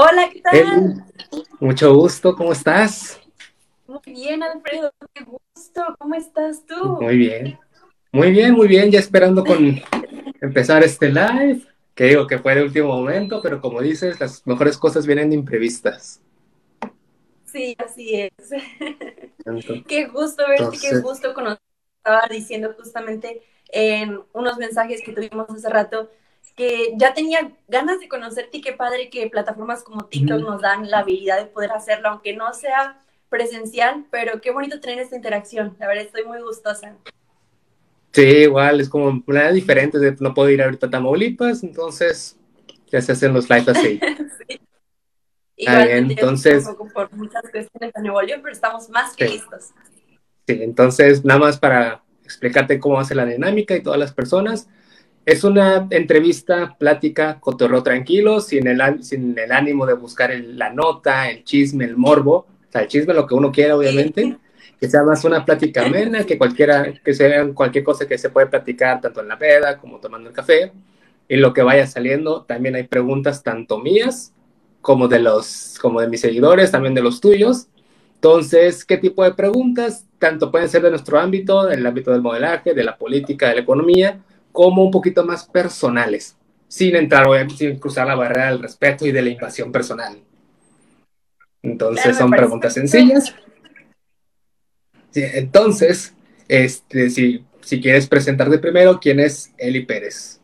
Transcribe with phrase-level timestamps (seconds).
[0.00, 1.04] Hola, ¿qué tal?
[1.58, 3.20] mucho gusto, ¿cómo estás?
[3.88, 5.96] Muy bien, Alfredo, qué gusto.
[5.98, 7.00] ¿Cómo estás tú?
[7.00, 7.58] Muy bien.
[8.12, 9.58] Muy bien, muy bien, ya esperando con
[10.40, 11.62] empezar este live,
[11.96, 16.20] que digo que fue de último momento, pero como dices, las mejores cosas vienen imprevistas.
[17.44, 18.30] Sí, así es.
[19.88, 21.64] qué gusto verte, qué gusto conocerte.
[21.96, 26.08] Estaba diciendo justamente en unos mensajes que tuvimos hace rato
[26.58, 30.90] que ya tenía ganas de conocerte y qué padre que plataformas como TikTok nos dan
[30.90, 35.76] la habilidad de poder hacerlo, aunque no sea presencial, pero qué bonito tener esta interacción.
[35.78, 36.96] La verdad, estoy muy gustosa.
[38.10, 42.36] Sí, igual, es como una diferente, de, no puedo ir ahorita a Tamaulipas, entonces
[42.88, 44.00] ya se hacen los lives así.
[44.48, 44.60] sí.
[45.58, 46.68] Igual, entonces...
[46.92, 49.70] por muchas cuestiones a Nuevo León, pero estamos más que listos.
[50.48, 54.68] Sí, entonces, nada más para explicarte cómo hace la dinámica y todas las personas.
[55.28, 61.28] Es una entrevista, plática, cotorreo tranquilo, sin el, sin el ánimo de buscar la nota,
[61.28, 62.34] el chisme, el morbo.
[62.36, 64.38] O sea, el chisme lo que uno quiera, obviamente.
[64.80, 68.46] Que sea más una plática amena, que cualquiera, que sea cualquier cosa que se puede
[68.46, 70.72] platicar tanto en la peda como tomando el café.
[71.28, 74.32] Y lo que vaya saliendo, también hay preguntas tanto mías
[74.80, 77.66] como de los, como de mis seguidores, también de los tuyos.
[78.14, 80.06] Entonces, ¿qué tipo de preguntas?
[80.18, 83.60] Tanto pueden ser de nuestro ámbito, del ámbito del modelaje, de la política, de la
[83.60, 89.12] economía, como un poquito más personales, sin entrar, sin cruzar la barrera del respeto y
[89.12, 90.18] de la invasión personal.
[91.62, 93.34] Entonces son preguntas sencillas.
[95.14, 96.14] entonces,
[96.46, 100.40] este, si, si quieres presentarte primero, ¿quién es Eli Pérez?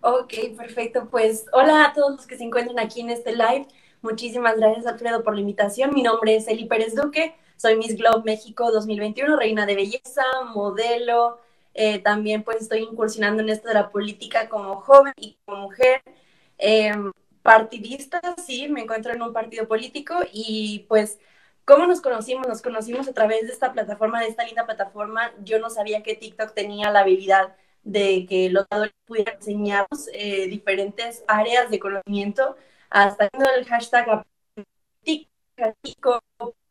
[0.00, 1.08] Ok, perfecto.
[1.10, 3.66] Pues hola a todos los que se encuentran aquí en este live.
[4.02, 5.94] Muchísimas gracias, Alfredo, por la invitación.
[5.94, 7.34] Mi nombre es Eli Pérez Duque.
[7.56, 10.22] Soy Miss Globe México 2021, reina de belleza,
[10.54, 11.38] modelo,
[11.74, 16.02] eh, también pues estoy incursionando en esto de la política como joven y como mujer.
[16.58, 21.18] Em, partidista, sí, me encuentro en un partido político y pues,
[21.64, 22.48] ¿cómo nos conocimos?
[22.48, 25.32] Nos conocimos a través de esta plataforma, de esta linda plataforma.
[25.44, 30.46] Yo no sabía que TikTok tenía la habilidad de que los adultos pudieran enseñarnos eh,
[30.48, 32.56] diferentes áreas de conocimiento,
[32.90, 34.24] hasta el hashtag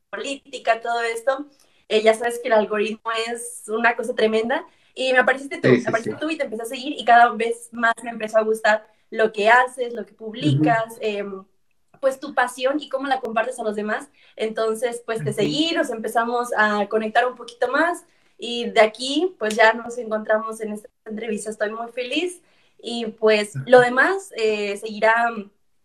[0.09, 1.45] política, todo esto.
[1.89, 5.81] Eh, ya sabes que el algoritmo es una cosa tremenda y me apareciste tú, me
[5.87, 8.87] apareciste tú y te empecé a seguir y cada vez más me empezó a gustar
[9.09, 11.45] lo que haces, lo que publicas, em,
[11.99, 14.09] pues tu pasión y cómo la compartes a los demás.
[14.35, 18.05] Entonces, pues te seguí, nos empezamos a conectar un poquito más
[18.37, 21.49] y de aquí, pues ya nos encontramos en esta entrevista.
[21.49, 22.41] Estoy muy feliz
[22.79, 25.13] y pues lo demás eh, seguirá,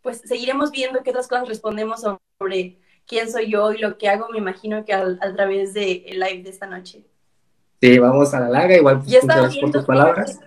[0.02, 4.28] pues seguiremos viendo qué otras cosas respondemos sobre quién soy yo y lo que hago,
[4.30, 7.04] me imagino que a, a través del live de esta noche.
[7.81, 10.41] Sí, vamos a la larga, igual pues, muchas por tus palabras.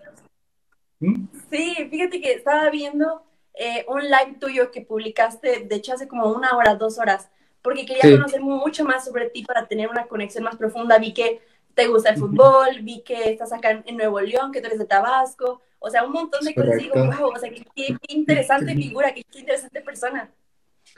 [0.99, 1.27] ¿Mm?
[1.49, 6.31] Sí, fíjate que estaba viendo eh, un live tuyo que publicaste, de hecho hace como
[6.31, 7.29] una hora, dos horas,
[7.61, 10.97] porque quería conocer mucho más sobre ti para tener una conexión más profunda.
[10.97, 11.41] Vi que
[11.73, 14.85] te gusta el fútbol, vi que estás acá en Nuevo León, que tú eres de
[14.85, 16.77] Tabasco, o sea, un montón de cosas.
[16.77, 20.29] Digo, wow, o sea, qué, interesante figura, qué, interesante persona.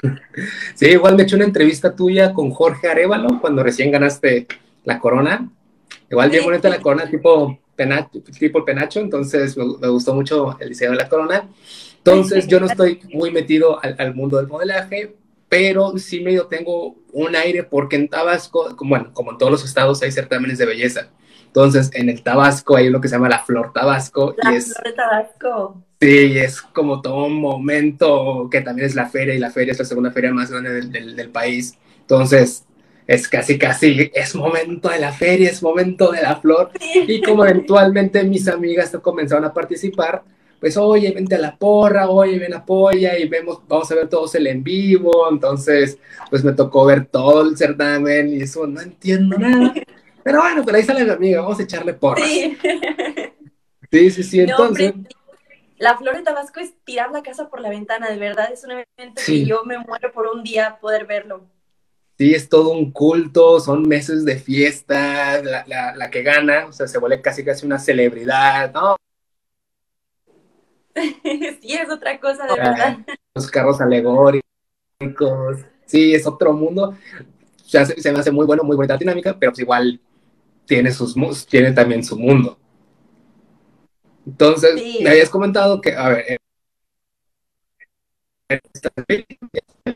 [0.76, 4.48] Sí, igual me he hecho una entrevista tuya con Jorge Arevalo cuando recién ganaste
[4.84, 5.52] la corona
[6.14, 10.92] Igual bien bonita la corona, tipo, penacho, tipo penacho, entonces me, gustó mucho el diseño
[10.92, 11.50] de la corona.
[11.98, 15.16] Entonces yo no estoy muy metido al, mundo del modelaje,
[15.50, 19.66] pero sí medio tengo un aire porque en Tabasco, como, bueno, como en todos los
[19.66, 21.10] estados hay certámenes de belleza.
[21.48, 24.36] Entonces en el Tabasco hay lo que se llama la Flor Tabasco.
[24.38, 25.84] La y es, Flor de Tabasco.
[26.00, 29.80] Sí, es como todo un momento que también es la feria y la feria es
[29.80, 31.76] la segunda feria más grande del, del, del país.
[32.02, 32.68] Entonces
[33.08, 36.72] es casi, casi, es momento de la feria, es momento de la flor.
[36.82, 40.24] Y como eventualmente mis amigas comenzaron a participar,
[40.60, 44.34] pues, oye, vente a la porra, oye, ven, apoya, y vemos, vamos a ver todos
[44.36, 45.28] el en vivo.
[45.30, 45.98] Entonces,
[46.30, 49.74] pues me tocó ver todo el certamen y eso, no entiendo nada.
[50.24, 52.24] Pero bueno, pero ahí sale mi amiga, vamos a echarle porra.
[52.26, 52.58] Sí,
[53.92, 54.94] sí, sí, sí entonces...
[55.78, 58.72] la Flor de Tabasco es tirar la casa por la ventana, de verdad, es un
[58.72, 61.46] evento que yo me muero por un día poder verlo.
[62.18, 66.88] Sí, es todo un culto, son meses de fiesta, la, la, que gana, o sea,
[66.88, 68.96] se vuelve casi casi una celebridad, ¿no?
[71.62, 73.00] sí, es otra cosa, de verdad.
[73.34, 74.44] Los carros alegóricos,
[75.88, 76.96] sí, es otro mundo.
[77.66, 80.00] Se, se me hace muy bueno, muy bonita dinámica, pero pues igual
[80.68, 81.16] tiene, sus,
[81.48, 82.60] tiene también su mundo.
[84.26, 86.40] Entonces, me habías comentado que, a ver,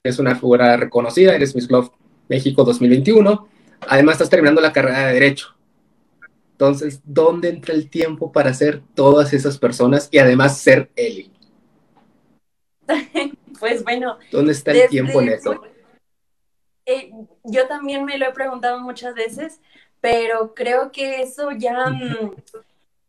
[0.03, 1.91] es una figura reconocida, eres Miss Glove
[2.27, 3.47] México 2021.
[3.81, 5.55] Además, estás terminando la carrera de Derecho.
[6.51, 11.31] Entonces, ¿dónde entra el tiempo para ser todas esas personas y además ser Eli?
[13.59, 14.19] Pues bueno.
[14.31, 15.59] ¿Dónde está el tiempo en eso?
[16.85, 17.11] Eh,
[17.43, 19.59] yo también me lo he preguntado muchas veces,
[19.99, 22.35] pero creo que eso ya mm,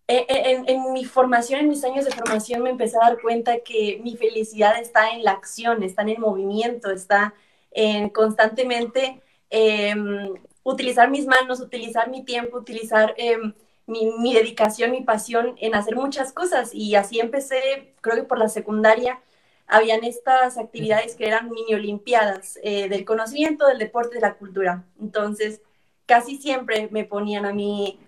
[0.08, 3.58] e, e, en, mi formación, en mis años de formación, me empecé a dar cuenta
[3.58, 7.34] que mi felicidad está en la acción, está en el movimiento, está
[7.78, 10.34] en constantemente em,
[10.64, 13.54] utilizar mis manos, utilizar mi tiempo, utilizar em,
[13.86, 16.74] mi, dedicación, mi pasión en hacer muchas cosas.
[16.74, 19.20] Y así empecé, creo que por la secundaria,
[19.68, 24.84] habían estas actividades que eran mini olimpiadas eh, del conocimiento, del deporte, de la cultura.
[25.00, 25.60] Entonces,
[26.06, 28.00] casi siempre me ponían a mí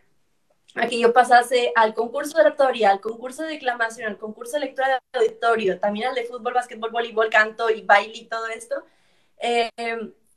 [0.75, 4.61] a que yo pasase al concurso de oratoria, al concurso de declamación, al concurso de
[4.61, 8.85] lectura de auditorio, también al de fútbol, básquetbol, voleibol, canto y baile y todo esto.
[9.41, 9.71] Eh,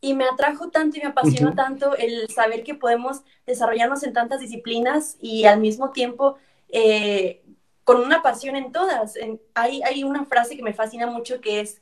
[0.02, 4.42] y me atrajo tanto y me apasionó tanto el saber que podemos desarrollarnos en tantas
[4.42, 6.38] disciplinas y al mismo tiempo
[6.70, 7.42] eh,
[7.86, 9.16] con una pasión en todas.
[9.54, 11.82] hay, hay una frase que me fascina mucho que es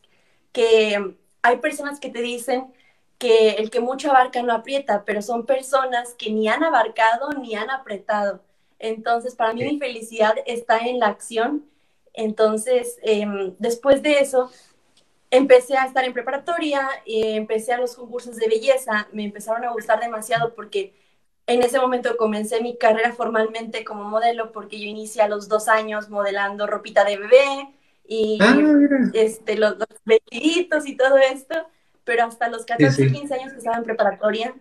[0.51, 2.71] que hay personas que te dicen
[3.17, 7.55] que el que mucho abarca no aprieta, pero son personas que ni han abarcado ni
[7.55, 8.41] han apretado.
[8.79, 11.65] Entonces, para mí mi felicidad está en la acción.
[12.13, 14.51] Entonces, em, después de eso,
[15.31, 19.71] empecé a estar en preparatoria, eh, empecé a los concursos de belleza, me empezaron a
[19.71, 20.93] gustar demasiado porque
[21.47, 25.67] en ese momento comencé mi carrera formalmente como modelo porque yo inicié a los dos
[25.67, 27.69] años modelando ropita de bebé
[28.05, 28.57] y ah,
[29.13, 29.75] este, los,
[30.05, 31.55] vestiditos y todo esto,
[32.03, 34.53] pero hasta los 14, 15 años que estaba en preparatoria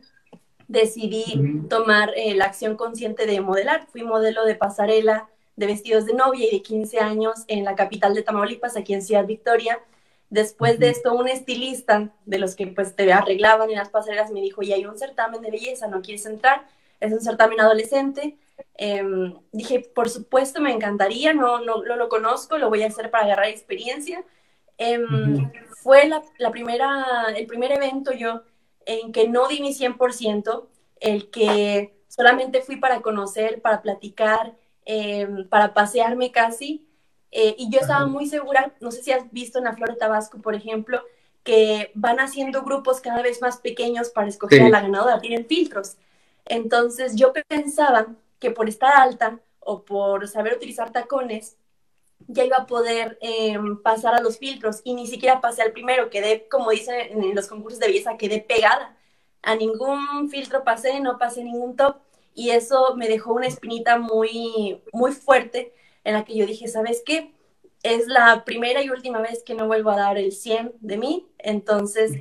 [0.69, 3.89] decidí tomar eh, la acción consciente de modelar.
[3.91, 8.15] Fui modelo de pasarela de vestidos de novia y de 15 años en la capital
[8.15, 9.81] de Tamaulipas, aquí en Ciudad Victoria.
[10.31, 14.41] Después de esto, un estilista de los que pues te arreglaban en las pasarelas me
[14.41, 16.67] dijo, y hay un certamen de belleza, ¿no quieres entrar?
[17.01, 18.39] Es un certamen adolescente.
[18.75, 23.25] Em, dije, por supuesto, me encantaría, no, no, lo conozco, lo voy a hacer para
[23.25, 24.25] agarrar experiencia.
[24.79, 25.51] Em,
[25.83, 28.43] fue la, la, primera, el primer evento yo
[28.87, 30.69] en que no di mi 100%,
[31.01, 34.55] el que solamente fui para conocer, para platicar,
[34.85, 36.87] em, para pasearme casi,
[37.33, 39.97] eh, y yo estaba muy segura, no sé si has visto en la Flor de
[39.97, 41.03] Tabasco, por ejemplo,
[41.45, 45.97] que van haciendo grupos cada vez más pequeños para escoger a la ganadora, tienen filtros.
[46.45, 51.57] Entonces yo pensaba que por estar alta o por saber utilizar tacones,
[52.29, 56.11] ya iba a poder em, pasar a los filtros y ni siquiera pasé al primero,
[56.11, 58.97] quedé, como dicen en los concursos de belleza, quedé pegada.
[59.43, 61.97] A ningún filtro pasé, no pasé ningún top
[62.35, 65.73] y eso me dejó una espinita muy, muy fuerte
[66.05, 67.33] en la que yo dije, ¿sabes qué?
[67.83, 71.27] Es la primera y última vez que no vuelvo a dar el 100 de mí,
[71.39, 72.13] entonces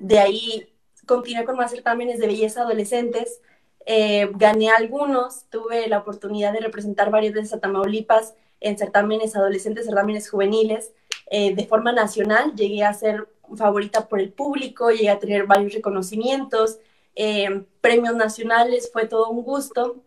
[0.00, 0.72] de ahí
[1.06, 3.40] continué con más certámenes de belleza adolescentes,
[3.86, 9.84] eh, gané algunos, tuve la oportunidad de representar varias veces a Tamaulipas en certámenes adolescentes,
[9.84, 10.92] certámenes juveniles,
[11.30, 15.74] eh, de forma nacional, llegué a ser favorita por el público, llegué a tener varios
[15.74, 16.78] reconocimientos,
[17.14, 20.02] eh, premios nacionales, fue todo un gusto.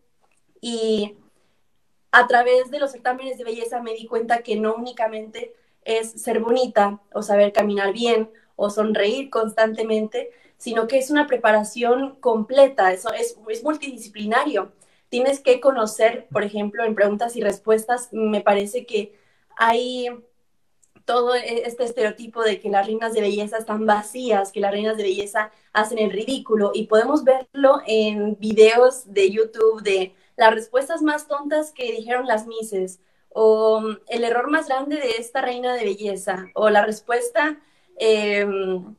[0.60, 1.16] Y
[2.18, 5.54] a través de los certámenes de belleza me di cuenta que no únicamente
[5.86, 12.16] es ser bonita o saber caminar bien o sonreír constantemente, sino que es una preparación
[12.20, 13.06] completa, es,
[13.48, 14.72] es multidisciplinario.
[15.10, 19.14] Tienes que conocer, por ejemplo, en preguntas y respuestas, me parece que
[19.56, 20.10] hay
[21.06, 24.98] todo e, este estereotipo de que las reinas de belleza están vacías, que las reinas
[24.98, 31.02] de belleza hacen el ridículo y podemos verlo en videos de YouTube de las respuestas
[31.02, 35.76] más tontas que dijeron las Mises, o mm, el error más grande de esta reina
[35.76, 37.60] de belleza, o la respuesta
[37.98, 38.96] em,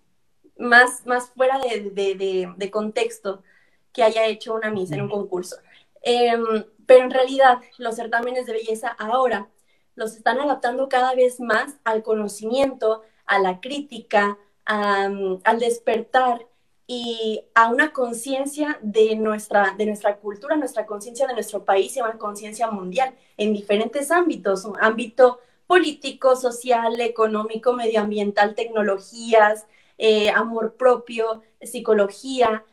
[0.58, 3.42] más, más fuera de, contexto
[3.92, 5.56] que haya hecho una Miss en un concurso.
[6.02, 9.48] Em, pero en realidad los certámenes de belleza ahora
[9.94, 16.46] los están adaptando cada vez más al conocimiento, a la crítica, al despertar
[16.90, 22.00] y a una conciencia de nuestra, de nuestra cultura, nuestra conciencia de nuestro país y
[22.00, 29.66] una conciencia mundial en diferentes ámbitos, un ámbito político, social, económico, medioambiental, tecnologías,
[29.98, 32.64] eh, amor propio, psicología.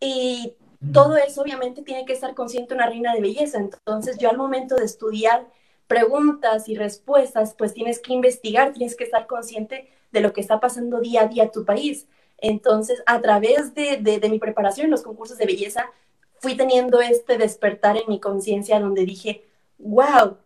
[0.00, 0.54] Y
[0.92, 3.58] todo eso obviamente tiene que estar consciente una reina de belleza.
[3.58, 5.46] Entonces yo al momento de estudiar
[5.86, 10.58] preguntas y respuestas, pues tienes que investigar, tienes que estar consciente de lo que está
[10.58, 12.08] pasando día a día en tu país.
[12.40, 15.90] Entonces, a través de, mi preparación en los concursos de belleza,
[16.38, 19.44] fui teniendo este despertar en mi conciencia donde dije,
[19.78, 20.38] wow,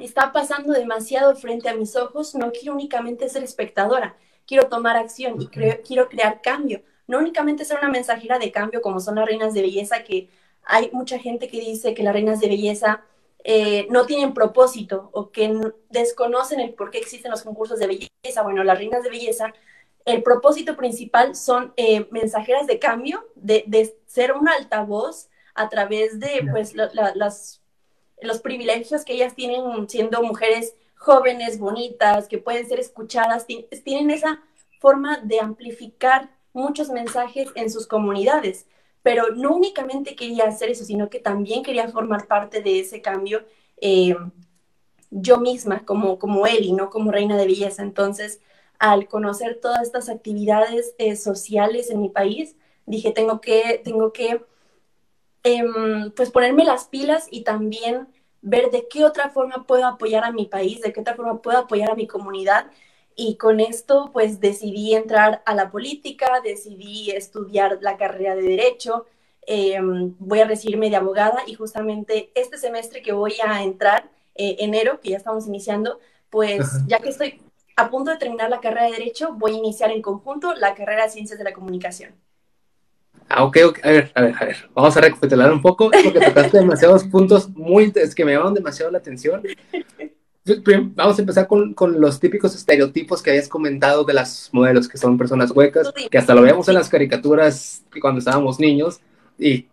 [0.00, 5.40] está pasando demasiado frente a mis ojos, no quiero únicamente ser espectadora, quiero tomar acción
[5.40, 9.54] y quiero crear cambio, no únicamente ser una mensajera de cambio como son las reinas
[9.54, 10.28] de belleza, que
[10.64, 13.02] hay mucha gente que dice que las reinas de belleza
[13.44, 15.52] eh, no tienen propósito o que
[15.90, 19.52] desconocen el por qué existen los concursos de belleza, bueno, las reinas de belleza,
[20.04, 26.46] el propósito principal son eh, mensajeras de cambio, de, ser un altavoz a través de
[26.50, 27.62] pues, las,
[28.20, 34.40] los privilegios que ellas tienen siendo mujeres jóvenes, bonitas, que pueden ser escuchadas, tienen esa
[34.80, 38.66] forma de amplificar muchos mensajes en sus comunidades.
[39.02, 43.44] Pero no únicamente quería hacer eso, sino que también quería formar parte de ese cambio
[43.80, 44.14] eh,
[45.10, 47.82] yo misma, como, como y no como reina de belleza.
[47.82, 48.40] Entonces,
[48.82, 54.44] al conocer todas estas actividades eh, sociales en mi país, dije, tengo que, tengo que
[55.44, 58.08] em, pues ponerme las pilas y también
[58.40, 61.58] ver de qué otra forma puedo apoyar a mi país, de qué otra forma puedo
[61.58, 62.72] apoyar a mi comunidad.
[63.14, 69.06] Y con esto, pues decidí entrar a la política, decidí estudiar la carrera de Derecho,
[69.46, 74.56] em, voy a recibirme de abogada y justamente este semestre que voy a entrar, eh,
[74.58, 77.40] enero, que ya estamos iniciando, pues ya que estoy
[77.82, 81.04] a punto de terminar la carrera de Derecho, voy a iniciar en conjunto la carrera
[81.04, 82.12] de Ciencias de la Comunicación.
[83.28, 83.78] Ah, ok, ok.
[83.82, 84.56] A ver, a ver, a ver.
[84.74, 88.90] Vamos a recapitular un poco porque tocaste demasiados puntos muy es que me llaman demasiado
[88.90, 89.42] la atención.
[90.94, 94.98] Vamos a empezar con, con, los típicos estereotipos que habías comentado de las modelos, que
[94.98, 99.00] son personas huecas, que hasta lo veíamos en las caricaturas cuando estábamos niños,
[99.38, 99.68] y,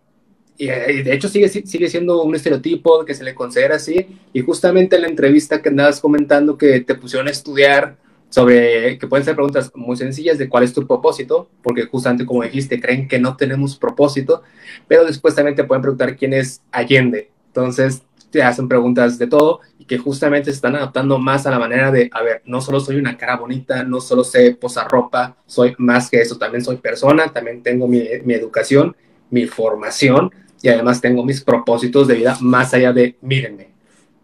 [0.60, 4.96] y, de hecho sigue, sigue siendo un estereotipo que se le considera así, y justamente
[4.96, 7.96] en la entrevista que andabas comentando que te pusieron a estudiar
[8.28, 12.42] sobre, que pueden ser preguntas muy sencillas de cuál es tu propósito, porque justamente como
[12.42, 14.42] dijiste, creen que no tenemos propósito,
[14.86, 17.30] pero después también te pueden preguntar quién es Allende.
[17.46, 21.58] Entonces te hacen preguntas de todo y que justamente se están adaptando más a la
[21.58, 25.38] manera de, a ver, no solo soy una cara bonita, no solo sé posar ropa,
[25.46, 28.94] soy más que eso, también soy persona, también tengo mi, mi educación,
[29.30, 30.30] mi formación
[30.62, 33.70] y además tengo mis propósitos de vida más allá de, mírenme,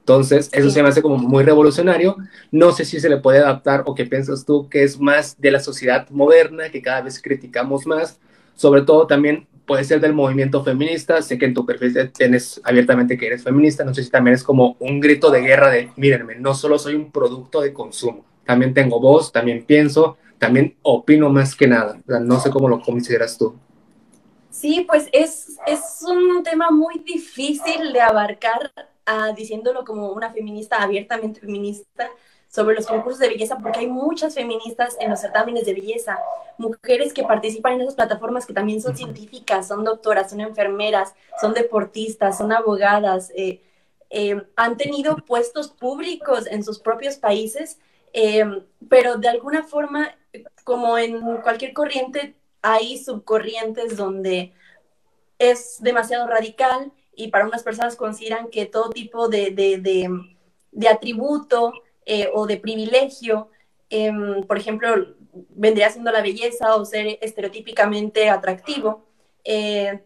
[0.07, 2.17] entonces, eso se me hace como muy revolucionario.
[2.53, 5.51] No sé si se le puede adaptar o qué piensas tú que es más de
[5.51, 8.21] la sociedad moderna, que cada vez criticamos más.
[8.55, 11.21] Sobre todo también puede ser del movimiento feminista.
[11.23, 13.83] Sé que en tu perfil tienes abiertamente que eres feminista.
[13.83, 16.95] No sé si también es como un grito de guerra de, mírenme, no solo soy
[16.95, 18.25] un producto de consumo.
[18.45, 21.99] También tengo voz, también pienso, también opino más que nada.
[22.07, 23.57] no sé cómo lo consideras tú.
[24.57, 28.73] Sí, pues es, es un tema muy difícil de abarcar
[29.37, 32.09] diciéndolo como una feminista abiertamente feminista
[32.49, 36.19] sobre los concursos de belleza, porque hay muchas feministas en los certámenes de belleza,
[36.57, 41.53] mujeres que participan en esas plataformas que también son científicas, son doctoras, son enfermeras, son
[41.53, 43.61] deportistas, son abogadas, eh,
[44.09, 47.79] eh, han tenido puestos públicos en sus propios países,
[48.15, 48.43] eh,
[48.89, 50.17] pero de alguna forma,
[50.65, 54.53] como en cualquier corriente, hay subcorrientes donde
[55.39, 61.73] es demasiado radical y para unas personas consideran que todo tipo de, de, atributo
[62.05, 63.51] eh, o de privilegio,
[63.89, 65.15] em, por ejemplo,
[65.51, 69.07] vendría siendo la belleza o ser estereotípicamente atractivo,
[69.45, 70.03] eh,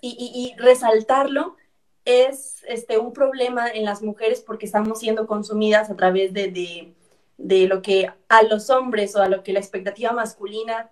[0.00, 1.56] y, resaltarlo
[2.04, 6.94] es este, un problema en las mujeres porque estamos siendo consumidas a través de,
[7.36, 10.90] de, lo que a los hombres o a lo que la expectativa masculina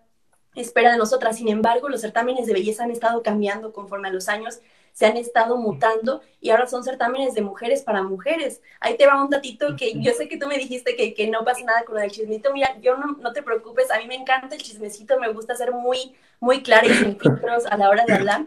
[0.56, 1.36] espera de nosotras.
[1.36, 4.60] Sin embargo, los certámenes de belleza han estado cambiando conforme a los años
[4.96, 8.62] se han estado mutando y ahora son certámenes de mujeres para mujeres.
[8.80, 11.44] Ahí te va un datito que yo sé que tú me dijiste que, que no
[11.44, 12.50] pasa nada con el chismecito.
[12.54, 15.70] Mira, yo no, no, te preocupes, a mí me encanta el chismecito, me gusta ser
[15.72, 18.46] muy, muy clara y sin filtros a la hora de hablar.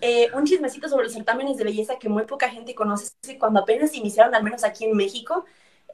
[0.00, 3.10] Eh, un chismecito sobre los certámenes de belleza que muy poca gente conoce
[3.40, 5.44] cuando apenas iniciaron, al menos aquí en México,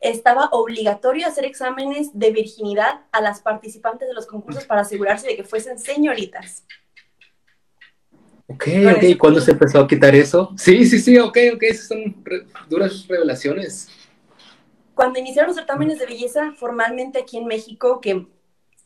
[0.01, 5.37] estaba obligatorio hacer exámenes de virginidad a las participantes de los concursos para asegurarse de
[5.37, 6.65] que fuesen señoritas.
[8.47, 8.67] Ok,
[8.97, 10.53] ok, ¿y cuándo se empezó a quitar eso?
[10.57, 12.17] Sí, sí, sí, ok, ok, esas son
[12.69, 13.89] duras revelaciones.
[14.95, 18.27] Cuando iniciaron los certámenes de belleza formalmente aquí en México, que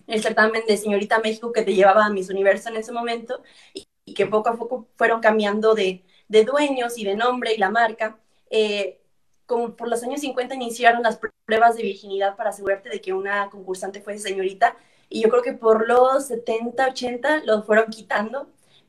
[0.06, 3.42] el certamen de Señorita México que te llevaba a Miss Universo en ese momento,
[3.72, 7.70] y, que poco a poco fueron cambiando de, de, dueños y de nombre y la
[7.70, 8.18] marca,
[8.50, 9.00] eh,
[9.46, 13.50] como por los años 50 iniciaron las pruebas de virginidad para asegurarte de que una
[13.50, 14.76] concursante fuese señorita,
[15.08, 18.48] y yo creo que por los 70, 80 lo fueron quitando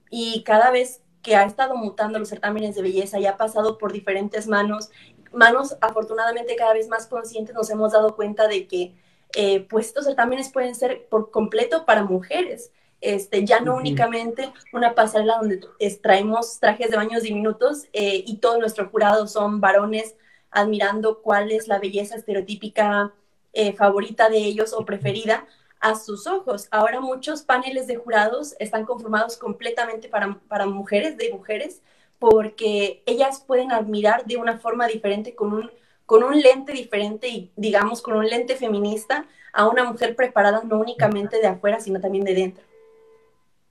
[0.09, 3.91] y cada vez que ha estado mutando los certámenes de belleza y ha pasado por
[3.91, 4.91] diferentes manos,
[5.33, 8.95] manos afortunadamente cada vez más conscientes, nos hemos dado cuenta de que
[9.35, 12.71] eh, pues estos certámenes pueden ser por completo para mujeres.
[13.01, 18.57] Este, ya no únicamente una pasarela donde extraemos trajes de baños diminutos eh, y todo
[18.57, 20.15] nuestro jurado son varones
[20.55, 23.13] admirando cuál es la belleza estereotípica
[23.53, 25.45] eh, favorita de ellos o preferida,
[25.79, 26.67] a sus ojos.
[26.71, 31.81] Ahora muchos paneles de jurados están conformados completamente para, para mujeres, de mujeres,
[32.17, 35.71] porque ellas pueden admirar de una forma diferente, con un,
[36.05, 40.79] con un lente diferente y digamos con un lente feminista a una mujer preparada no
[40.79, 42.63] únicamente de afuera, sino también de dentro.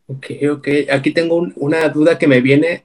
[0.07, 0.69] Ok, ok.
[0.93, 2.85] Aquí tengo una duda que me viene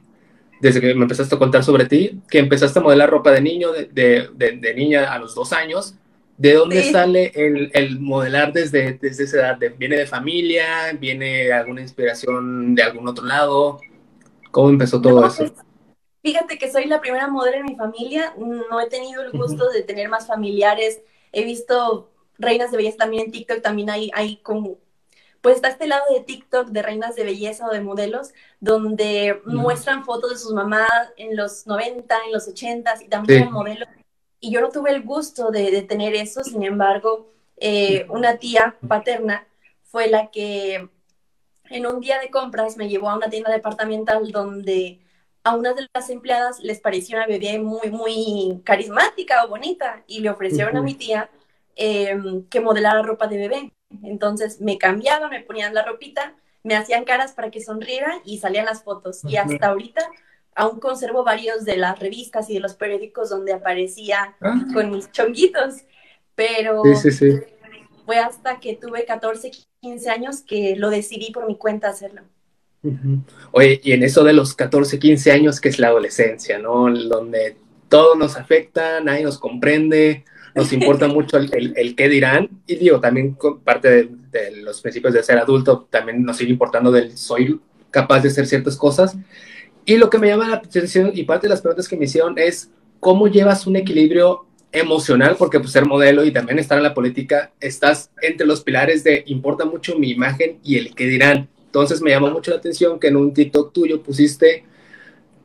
[0.60, 3.72] desde que me empezaste a contar sobre ti, que empezaste a modelar ropa de niño,
[3.72, 5.96] de, de, de, niña a los dos años.
[6.38, 9.60] ¿De dónde sale el, el, modelar desde, desde esa edad?
[9.78, 10.94] ¿Viene de familia?
[10.98, 13.80] ¿Viene alguna inspiración de algún otro lado?
[14.52, 15.44] ¿Cómo empezó todo eso?
[15.44, 15.66] Pues,
[16.22, 18.34] fíjate que soy la primera modelo en mi familia.
[18.38, 21.02] No he tenido el gusto de tener más familiares.
[21.34, 23.62] He visto reinas de belleza también en TikTok.
[23.62, 24.78] También hay, hay con,
[25.42, 30.04] pues está este lado de TikTok de reinas de belleza o de modelos, donde muestran
[30.06, 33.50] fotos de sus mamás en los 90, en los 80 y también sí.
[33.50, 33.88] modelos.
[34.40, 39.48] Y yo no tuve el gusto de, tener eso, sin embargo, eh, una tía paterna
[39.84, 40.90] fue la que
[41.70, 45.00] en un día de compras me llevó a una tienda departamental donde
[45.44, 50.20] a una de las empleadas les pareció una bebé muy, muy carismática o bonita y
[50.20, 51.30] le ofrecieron a mi tía
[51.76, 53.74] em, que modelara ropa de bebé.
[54.04, 58.66] Entonces me cambiaban, me ponían la ropita, me hacían caras para que sonriera y salían
[58.66, 59.24] las fotos.
[59.26, 60.02] Y hasta ahorita
[60.56, 64.66] aún conservo varios de las revistas y de los periódicos donde aparecía ah.
[64.74, 65.84] con mis chonguitos.
[66.36, 66.84] Pero
[68.06, 72.24] fue hasta que tuve 14, 15 años que lo decidí por mi cuenta hacerlo.
[73.52, 76.92] Oye, y en eso de los 14, 15 años, que es la adolescencia, ¿no?
[76.92, 77.58] Donde
[77.90, 80.24] todo nos afecta, nadie nos comprende,
[80.60, 85.24] nos importa mucho el, el, qué dirán, y digo, también parte de, los principios de
[85.24, 87.60] ser adulto, también nos sigue importando del soy
[87.92, 89.18] capaz de hacer ciertas cosas.
[89.86, 92.38] Y lo que me llama la atención y parte de las preguntas que me hicieron
[92.38, 96.94] es cómo llevas un equilibrio emocional, porque pues ser modelo y también estar en la
[96.94, 101.50] política, estás entre los pilares de importa mucho mi imagen y el qué dirán.
[101.66, 104.64] Entonces me llamó mucho la atención que en un TikTok tuyo pusiste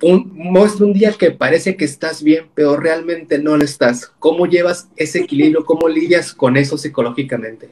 [0.04, 4.06] un, muestra un día que parece que estás bien, pero realmente no lo estás.
[4.18, 5.64] ¿Cómo llevas ese equilibrio?
[5.64, 7.70] ¿Cómo lidias con eso psicológicamente?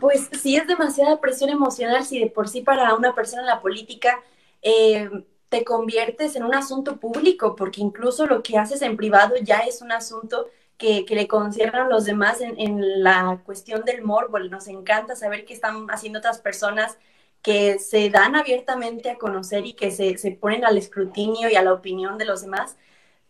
[0.00, 3.60] Pues sí es demasiada presión emocional si de por sí para una persona en la
[3.60, 4.20] política
[4.62, 5.08] eh,
[5.48, 9.80] te conviertes en un asunto público, porque incluso lo que haces en privado ya es
[9.80, 14.38] un asunto que, le conciernan los demás en, en, la cuestión del morbo.
[14.38, 16.98] Nos encanta saber qué están haciendo otras personas
[17.42, 21.62] que se dan abiertamente a conocer y que se, se, ponen al escrutinio y a
[21.62, 22.76] la opinión de los demás.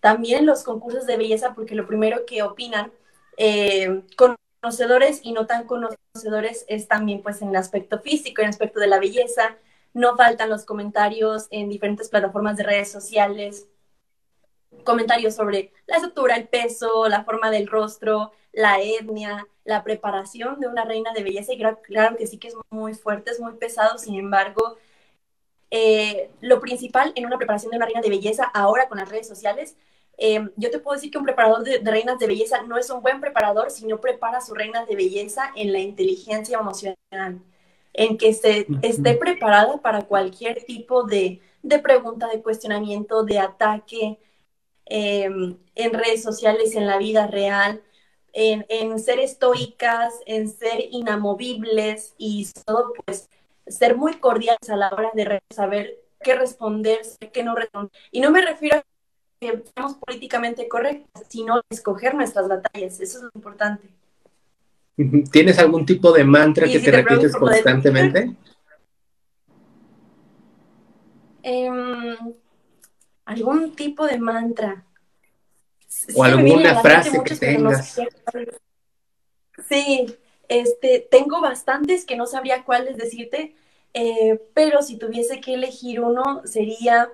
[0.00, 2.92] También los concursos de belleza, porque lo primero que opinan
[3.36, 8.50] eh, conocedores y no tan conocedores es también pues en el aspecto físico, en el
[8.50, 9.56] aspecto de la belleza.
[9.94, 13.68] No faltan los comentarios en diferentes plataformas de redes sociales,
[14.84, 20.66] comentarios sobre la estructura, el peso, la forma del rostro, la etnia, la preparación de
[20.66, 23.98] una reina de belleza, y claro, que sí que es muy fuerte, es muy pesado,
[23.98, 24.76] sin embargo,
[25.70, 29.28] eh, lo principal en una preparación de una reina de belleza ahora con las redes
[29.28, 29.76] sociales,
[30.16, 33.00] eh, yo te puedo decir que un preparador de, reinas de belleza no es un
[33.00, 37.40] buen preparador si no prepara a su reina de belleza en la inteligencia emocional,
[37.92, 44.18] en que se, esté preparada para cualquier tipo de, de pregunta, de cuestionamiento, de ataque
[44.86, 45.24] eh,
[45.76, 47.82] en redes sociales, en la vida real,
[48.38, 53.28] en, ser estoicas, en ser inamovibles y todo, pues,
[53.66, 57.00] ser muy cordiales a la hora de saber qué responder,
[57.32, 57.90] qué no responder.
[58.12, 58.84] Y no me refiero a
[59.40, 63.00] que seamos políticamente correctas, sino a escoger nuestras batallas.
[63.00, 63.88] Eso es lo importante.
[65.32, 68.36] ¿Tienes algún tipo de mantra que te, repites constantemente?
[71.42, 72.16] Em,
[73.24, 74.84] algún tipo de mantra
[76.14, 77.98] o alguna frase que tengas.
[79.68, 80.06] Sí,
[80.48, 83.54] este, tengo bastantes que no sabría cuáles decirte,
[83.94, 87.10] eh, pero si tuviese que elegir uno sería,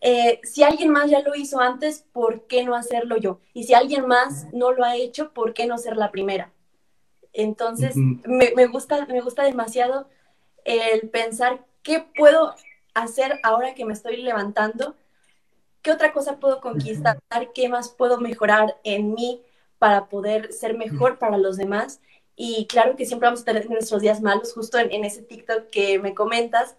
[0.00, 3.40] eh, si alguien más ya lo hizo antes, ¿por qué no hacerlo yo?
[3.52, 6.52] Y si alguien más no lo ha hecho, ¿por qué no ser la primera?
[7.32, 10.08] Entonces, me, me, gusta, me gusta demasiado
[10.64, 12.54] el pensar qué puedo
[12.94, 14.94] hacer ahora que me estoy levantando
[15.84, 17.18] ¿Qué otra cosa puedo conquistar?
[17.54, 19.42] ¿Qué más puedo mejorar en mí
[19.78, 22.00] para poder ser mejor para los demás?
[22.36, 25.98] Y claro que siempre vamos a tener nuestros días malos, justo en, ese TikTok que
[25.98, 26.76] me comentas.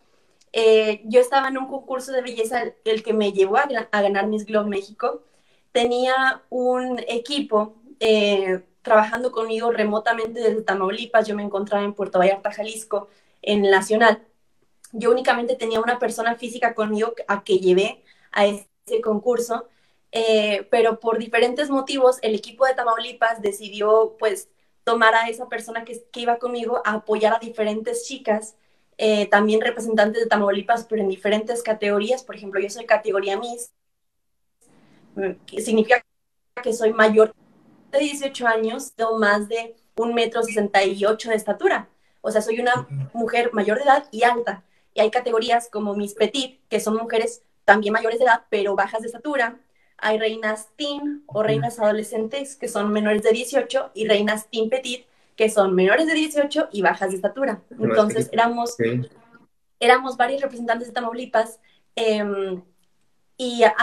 [0.54, 4.44] Eh, yo estaba en un concurso de belleza, el que me llevó a, ganar Miss
[4.44, 5.22] Globe México.
[5.72, 11.28] Tenía un equipo eh, trabajando conmigo remotamente desde Tamaulipas.
[11.28, 13.08] Yo me encontraba en Puerto Vallarta, Jalisco,
[13.44, 14.26] en Nacional.
[14.94, 19.68] Yo únicamente tenía una persona física conmigo a que llevé a este ese concurso,
[20.12, 24.50] eh, pero por diferentes motivos el equipo de Tamaulipas decidió pues
[24.84, 28.56] tomar a esa persona que, iba conmigo a apoyar a diferentes chicas
[28.98, 32.24] eh, también representantes de Tamaulipas, pero en diferentes categorías.
[32.24, 33.74] Por ejemplo, yo soy categoría Miss,
[35.48, 36.06] que significa
[36.64, 37.34] que soy mayor
[37.92, 41.90] de 18 años, tengo más de un metro 68 de estatura.
[42.22, 44.64] O sea, soy una mujer mayor de edad y alta.
[44.94, 49.02] Y hay categorías como Miss Petit, que son mujeres también mayores de edad, pero bajas
[49.02, 49.60] de estatura.
[49.98, 55.06] Hay reinas teen o reinas adolescentes, que son menores de 18, y reinas teen petit,
[55.36, 57.62] que son menores de 18 y bajas de estatura.
[57.72, 58.76] Entonces éramos,
[59.80, 61.60] éramos varios representantes de Tamaulipas
[61.96, 62.62] em,
[63.38, 63.76] y a,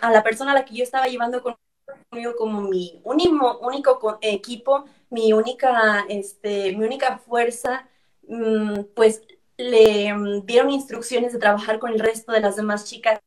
[0.00, 4.84] a la persona a la que yo estaba llevando conmigo como mi único, único equipo,
[5.10, 7.88] mi única, este, mi única fuerza,
[8.28, 9.22] mm, pues
[9.56, 13.20] le mm, dieron instrucciones de trabajar con el resto de las demás chicas,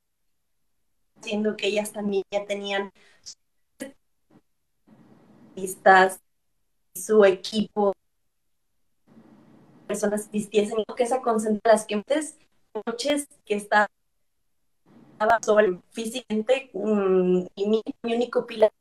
[1.24, 2.92] siendo que ellas también ya tenían
[5.56, 6.20] listas
[6.96, 7.94] su equipo,
[9.88, 12.38] personas vistiesen, que esa concentra las que antes
[12.86, 13.88] noches que estaba
[15.44, 18.72] sobre físicamente mm, y mi, único pilar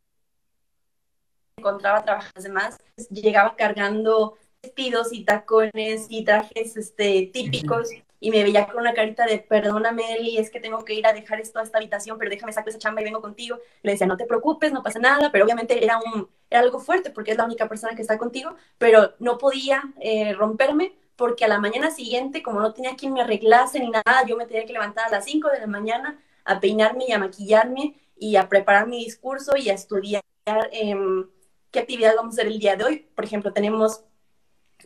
[1.56, 2.78] encontraba trabajar demás,
[3.10, 7.90] llegaba cargando vestidos y tacones y trajes este, típicos
[8.22, 11.12] y me veía con una carita de perdóname, Eli, es que tengo que ir a
[11.12, 13.58] dejar esto a esta habitación, pero déjame sacar esa chamba y vengo contigo.
[13.82, 17.10] Le decía, no te preocupes, no pasa nada, pero obviamente era, un, era algo fuerte
[17.10, 21.48] porque es la única persona que está contigo, pero no podía eh, romperme porque a
[21.48, 24.72] la mañana siguiente, como no tenía quien me arreglase ni nada, yo me tenía que
[24.72, 28.86] levantar a las 5 de la mañana a peinarme y a maquillarme y a preparar
[28.86, 30.22] mi discurso y a estudiar
[30.70, 31.28] em,
[31.72, 32.98] qué actividad vamos a hacer el día de hoy.
[33.16, 34.04] Por ejemplo, tenemos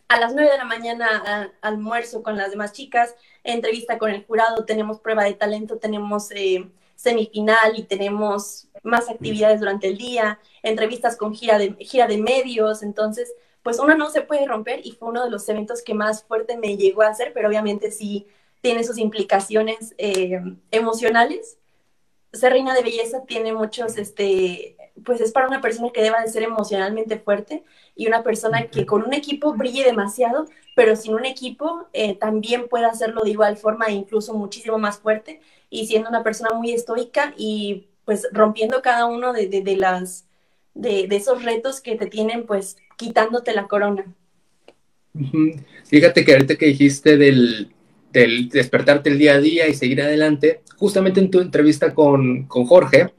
[0.08, 3.14] a las 9 de la mañana almuerzo con las demás chicas,
[3.44, 9.60] entrevista con el jurado, tenemos prueba de talento, tenemos eh, semifinal y tenemos más actividades
[9.60, 14.22] durante el día, entrevistas con gira de, gira de medios, entonces pues uno no se
[14.22, 17.32] puede romper y fue uno de los eventos que más fuerte me llegó a hacer,
[17.32, 18.26] pero obviamente sí
[18.60, 20.40] tiene sus implicaciones eh,
[20.70, 21.58] emocionales.
[22.32, 26.28] Ser reina de belleza tiene muchos, este, pues es para una persona que deba de
[26.28, 31.24] ser emocionalmente fuerte y una persona que con un equipo brille demasiado, pero sin un
[31.24, 36.08] equipo eh, también puede hacerlo de igual forma e incluso muchísimo más fuerte y siendo
[36.08, 40.26] una persona muy estoica y pues rompiendo cada uno de, de, las
[40.74, 44.04] de, de, esos retos que te tienen pues quitándote la corona.
[45.84, 47.72] Fíjate que ahorita que dijiste del,
[48.12, 52.66] del despertarte el día a día y seguir adelante, justamente en tu entrevista con, con
[52.66, 53.12] Jorge,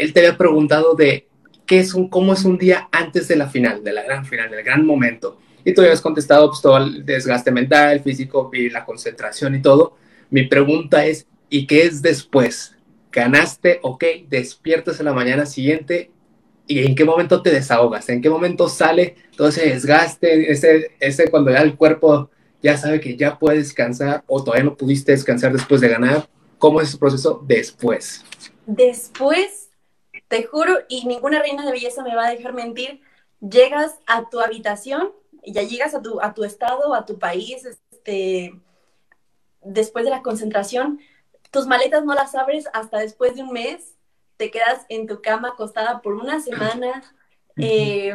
[0.00, 1.28] él te había preguntado de
[1.66, 4.50] qué es un, cómo es un día antes de la final, de la gran final,
[4.50, 5.38] del gran momento.
[5.64, 9.96] Y tú habías contestado pues, todo el desgaste mental, físico la concentración y todo.
[10.30, 12.76] Mi pregunta es, ¿y qué es después?
[13.12, 16.10] Ganaste, ok, despiertas en la mañana siguiente
[16.66, 21.28] y en qué momento te desahogas, en qué momento sale todo ese desgaste, ese, ese
[21.28, 22.30] cuando ya el cuerpo
[22.62, 26.28] ya sabe que ya puede descansar o todavía no pudiste descansar después de ganar.
[26.58, 28.24] ¿Cómo es ese proceso después?
[28.66, 29.59] Después,
[30.30, 33.02] te juro, y ninguna reina de belleza me va a dejar mentir,
[33.40, 35.12] llegas a tu habitación,
[35.44, 38.54] ya llegas a tu, a tu estado, a tu país, este,
[39.60, 41.00] después de la concentración,
[41.50, 43.96] tus maletas no las abres hasta después de un mes,
[44.36, 47.02] te quedas en tu cama acostada por una semana,
[47.56, 48.14] eh,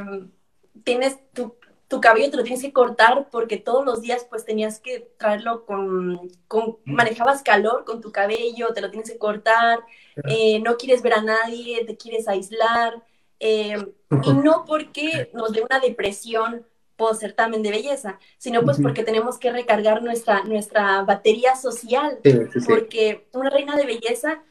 [0.85, 4.79] tienes tu, tu cabello te lo tienes que cortar porque todos los días pues tenías
[4.79, 9.79] que traerlo con, con manejabas calor con tu cabello, te lo tienes que cortar,
[10.27, 13.03] eh, no quieres ver a nadie, te quieres aislar,
[13.39, 13.77] eh,
[14.23, 19.37] y no porque nos dé una depresión post certamen de belleza, sino pues porque tenemos
[19.37, 22.19] que recargar nuestra, nuestra batería social,
[22.67, 24.41] porque una reina de belleza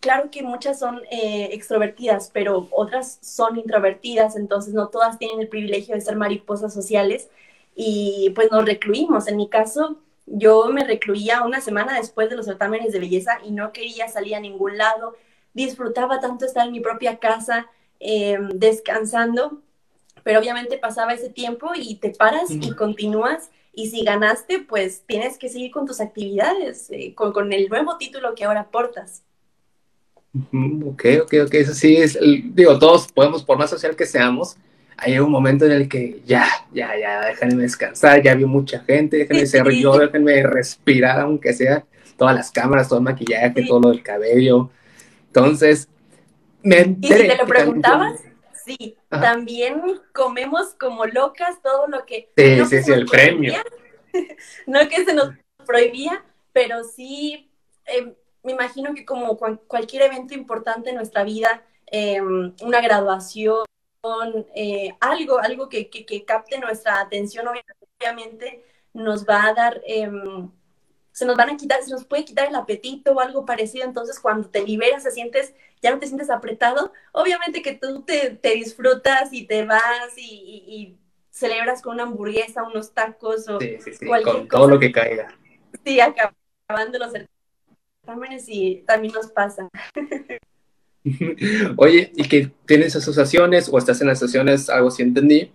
[0.00, 5.48] claro que muchas son eh, extrovertidas, pero otras son introvertidas, entonces no todas tienen el
[5.48, 7.28] privilegio de ser mariposas sociales
[7.74, 9.28] y pues nos recluimos.
[9.28, 13.50] En mi caso, yo me recluía una semana después de los certámenes de belleza y
[13.52, 15.16] no quería salir a ningún lado.
[15.54, 17.66] Disfrutaba tanto estar en mi propia casa
[18.00, 19.62] em, descansando,
[20.22, 23.50] pero obviamente pasaba ese tiempo y te paras y continúas.
[23.72, 27.96] Y si ganaste, pues tienes que seguir con tus actividades, eh, con, con el nuevo
[27.96, 29.22] título que ahora portas.
[30.34, 34.56] Ok, ok, ok, eso sí es, digo, todos podemos, por más social que seamos,
[34.96, 39.16] hay un momento en el que ya, ya, ya, déjenme descansar, ya vi mucha gente,
[39.16, 41.84] déjenme ser yo, déjenme respirar, aunque sea
[42.16, 44.70] todas las cámaras, todo el maquillaje, todo lo del cabello.
[45.28, 45.88] Entonces,
[46.62, 47.20] me enteré.
[47.20, 48.20] ¿Y si te lo preguntabas?
[48.66, 49.80] Sí, también
[50.12, 52.28] comemos como locas todo lo que...
[52.36, 53.54] Sí, sí, sí, el premio.
[54.66, 55.32] no que se nos
[55.64, 57.48] prohibía, pero sí...
[57.86, 63.66] Eh, me imagino que como cualquier evento importante en nuestra vida, em, una graduación,
[64.54, 65.88] eh, algo, algo que,
[66.26, 70.50] capte nuestra atención, obviamente nos va a dar em,
[71.18, 74.20] se nos van a quitar, se nos puede quitar el apetito o algo parecido, entonces
[74.20, 79.32] cuando te liberas, te sientes, ya no te sientes apretado, obviamente que tú te, disfrutas
[79.32, 80.96] y te vas y,
[81.30, 85.36] celebras con una hamburguesa, unos tacos o sí, sí, sí, con todo lo que caiga.
[85.84, 87.12] Sí, acabando los
[88.08, 89.68] certámenes y también nos pasa.
[91.76, 95.50] Oye, y que tienes asociaciones o estás en asociaciones, algo sí entendí,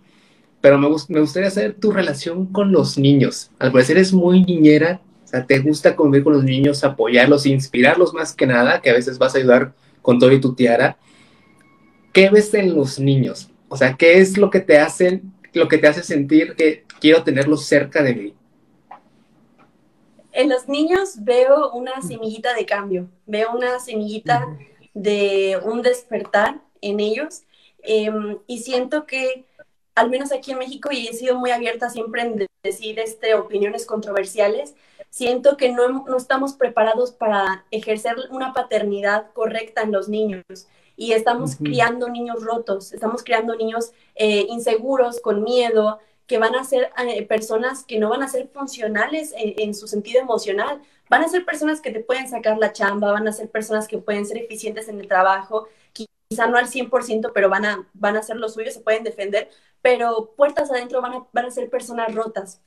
[0.60, 3.50] pero me, me gustaría saber tu relación con los niños.
[3.58, 8.14] Al parecer es muy niñera, o sea, te gusta convivir con los niños, apoyarlos, inspirarlos
[8.14, 10.96] más que nada, que a veces vas a ayudar con todo y tu tiara.
[12.12, 13.50] ¿Qué ves en los niños?
[13.68, 17.24] O sea, ¿qué es lo que te hacen, lo que te hace sentir que quiero
[17.24, 18.34] tenerlos cerca de mí?
[20.34, 24.44] En los niños veo una semillita de cambio, veo una semillita
[24.92, 27.44] de un despertar en ellos
[27.82, 29.44] em, y siento que
[29.94, 33.86] al menos aquí en México, y he sido muy abierta siempre en decir este, opiniones
[33.86, 34.74] controversiales,
[35.08, 40.42] siento que no, no estamos preparados para ejercer una paternidad correcta en los niños.
[40.96, 46.64] Y estamos criando niños rotos, estamos criando niños eh, inseguros, con miedo, que van a
[46.64, 51.22] ser eh, personas que no van a ser funcionales en, en, su sentido emocional, van
[51.22, 54.26] a ser personas que te pueden sacar la chamba, van a ser personas que pueden
[54.26, 58.36] ser eficientes en el trabajo, quizá no al 100%, pero van a, van a hacer
[58.36, 59.48] lo suyo, se pueden defender,
[59.82, 62.60] pero puertas adentro van a, van a ser personas rotas,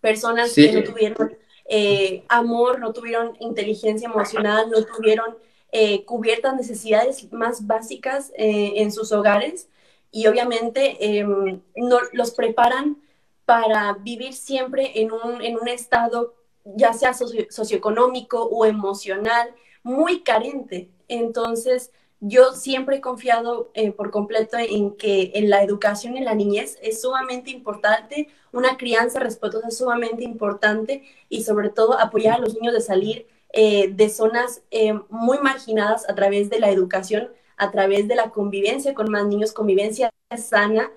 [0.00, 5.36] personas que no tuvieron eh, amor, no tuvieron inteligencia emocional, no tuvieron
[5.70, 9.68] eh, cubiertas necesidades más básicas eh, en sus hogares
[10.10, 12.98] y obviamente em, no, los preparan
[13.44, 16.34] para vivir siempre en un, en un estado
[16.76, 20.90] ya sea socioeconómico o emocional muy carente.
[21.08, 26.34] Entonces, yo siempre he confiado eh, por completo en que en la educación en la
[26.34, 32.40] niñez es sumamente importante, una crianza respetuosa es sumamente importante y sobre todo apoyar a
[32.40, 37.30] los niños de salir eh, de zonas eh, muy marginadas a través de la educación,
[37.58, 40.90] a través de la convivencia con más niños, convivencia sana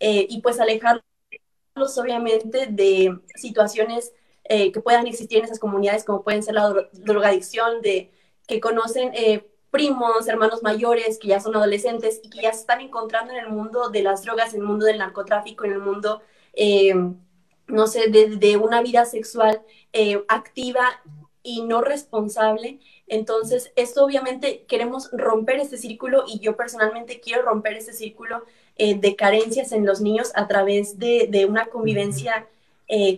[0.00, 1.04] y pues alejarlos
[1.96, 4.12] obviamente de situaciones
[4.48, 8.10] que puedan existir en esas comunidades como pueden ser la drogadicción, de
[8.46, 9.12] que conocen
[9.72, 13.48] primos, hermanos mayores que ya son adolescentes y que ya se están encontrando en el
[13.48, 16.20] mundo de las drogas, en el mundo del narcotráfico, en el mundo,
[16.52, 16.94] eh,
[17.68, 19.62] no sé, de, una vida sexual
[19.94, 20.86] eh, activa
[21.42, 22.80] y no responsable.
[23.12, 28.44] Entonces, esto obviamente queremos romper este círculo y yo personalmente quiero romper este círculo
[28.76, 32.46] eh, de carencias en los niños a través de, una convivencia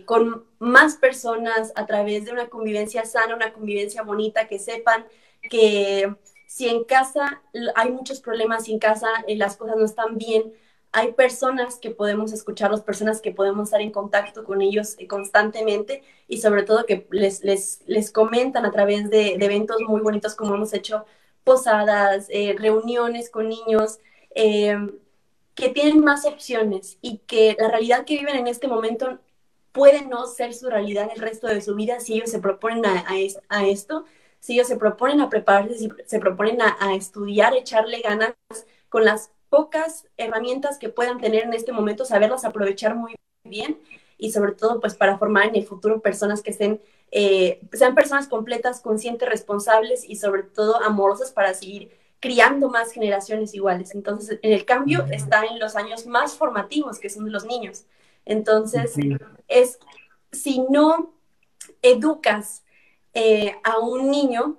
[0.05, 5.05] con más personas, a través de una convivencia sana, una convivencia bonita, que sepan
[5.49, 6.15] que
[6.55, 7.41] si en casa
[7.75, 10.53] hay muchos problemas, si en casa eh, las cosas no están bien,
[10.95, 16.03] hay personas que podemos escucharlos, personas que podemos estar en contacto con ellos eh, constantemente
[16.27, 20.55] y sobre todo que les, les, les comentan a través de, eventos muy bonitos como
[20.55, 21.05] hemos hecho
[21.43, 23.99] posadas, eh, reuniones con niños,
[25.55, 29.19] que tienen más opciones y que la realidad que viven en este momento
[29.71, 33.05] puede no ser su realidad el resto de su vida si ellos se proponen a,
[33.47, 34.03] a esto
[34.45, 38.35] si ellos se proponen a prepararse, si se proponen a, estudiar, echarle ganas
[38.89, 43.15] con las pocas herramientas que puedan tener en este momento, saberlas aprovechar muy
[43.45, 43.79] bien
[44.17, 48.27] y sobre todo pues para formar en el futuro personas que estén, eh, sean personas
[48.27, 51.89] completas, conscientes, responsables y sobre todo amorosas para seguir
[52.19, 53.95] criando más generaciones iguales.
[53.95, 57.85] Entonces, en el cambio está en los años más formativos, que son los niños.
[58.25, 58.93] Entonces,
[59.47, 59.79] es,
[60.33, 61.13] si no
[61.81, 62.65] educas
[63.13, 64.57] eh, a un niño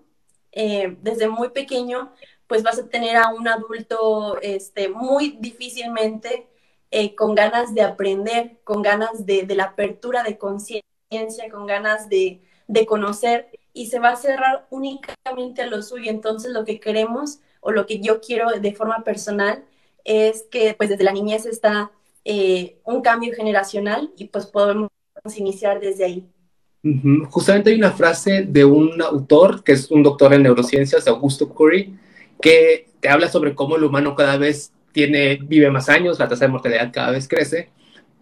[0.52, 2.14] eh, desde muy pequeño,
[2.46, 6.46] pues vas a tener a un adulto este, muy difícilmente
[6.90, 10.84] eh, con ganas de aprender, con ganas de, la apertura de conciencia,
[11.50, 12.40] con ganas de,
[12.86, 16.10] conocer y se va a cerrar únicamente a lo suyo.
[16.10, 19.64] Entonces lo que queremos o lo que yo quiero de forma personal
[20.04, 21.90] es que pues desde la niñez está
[22.84, 24.90] un cambio generacional y pues podemos
[25.36, 26.28] iniciar desde ahí.
[27.30, 31.98] Justamente hay una frase de un autor que es un doctor en neurociencias, Augusto Curry,
[32.40, 36.46] que te habla sobre cómo el humano cada vez tiene, vive más años, la tasa
[36.46, 37.70] de mortalidad cada vez crece,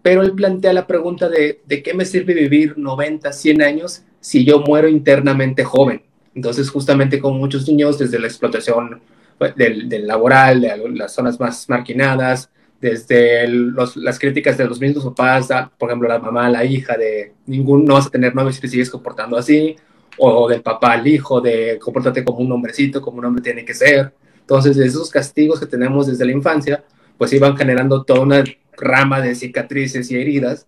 [0.01, 4.45] pero él plantea la pregunta de, ¿de qué me sirve vivir 90, 100 años si
[4.45, 6.03] yo muero internamente joven?
[6.35, 9.01] Entonces, justamente como muchos niños, desde la explotación
[9.37, 12.49] pues, del, del laboral, de las zonas más marginadas,
[12.79, 15.47] desde las críticas de los mismos papás,
[15.77, 18.67] por ejemplo, la mamá, la hija, de ningún, no vas a tener novio si te
[18.67, 19.75] sigues comportando así,
[20.17, 23.73] o del papá al hijo, de comportarte como un hombrecito, como un hombre tiene que
[23.73, 24.13] ser.
[24.39, 26.83] Entonces, esos castigos que tenemos desde la infancia,
[27.17, 28.43] pues iban generando toda una
[28.77, 30.67] rama de cicatrices y heridas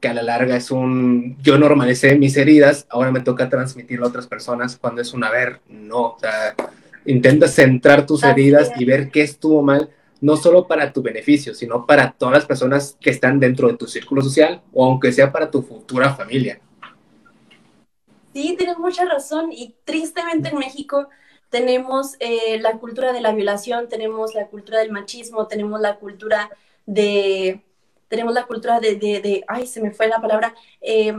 [0.00, 4.08] que a la larga es un, yo normalicé mis heridas, ahora me toca transmitirlo a
[4.10, 6.54] otras personas cuando es un haber, no, o sea,
[7.06, 11.86] intenta centrar tus heridas y ver qué estuvo mal, no solo para tu beneficio, sino
[11.86, 15.50] para todas las personas que están dentro de tu círculo social o aunque sea para
[15.50, 16.60] tu futura familia.
[18.36, 21.08] Sí, tienes mucha razón y tristemente en México
[21.48, 26.50] tenemos eh, la cultura de la violación, tenemos la cultura del machismo, tenemos la cultura
[26.84, 27.64] de,
[28.08, 31.16] tenemos la cultura de, de, ay, se me fue la palabra, eh,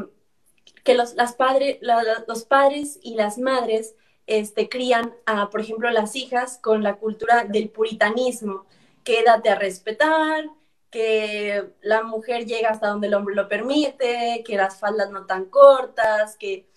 [0.83, 1.79] que los, las padres,
[2.27, 3.95] los padres y las madres
[4.27, 8.67] este, crían a, por ejemplo, las hijas con la cultura del puritanismo,
[9.03, 10.45] quédate a respetar,
[10.91, 15.45] que la mujer llega hasta donde el hombre lo permite, que las faldas no tan
[15.45, 16.67] cortas, que...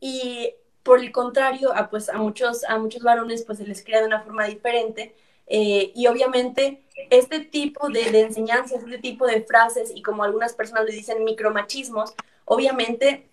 [0.00, 4.00] Y por el contrario, a, pues, a, muchos, a muchos varones pues se les cría
[4.00, 5.14] de una forma diferente
[5.46, 10.54] eh, y obviamente este tipo de, de, enseñanzas, este tipo de frases y como algunas
[10.54, 13.26] personas le dicen micromachismos, obviamente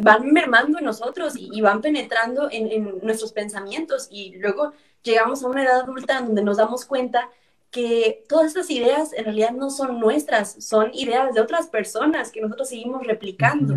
[0.00, 5.48] van mermando en nosotros y, van penetrando en, en, nuestros pensamientos y luego llegamos a
[5.48, 7.30] una edad adulta donde nos damos cuenta
[7.70, 12.40] que todas estas ideas en realidad no son nuestras, son ideas de otras personas que
[12.40, 13.74] nosotros seguimos replicando.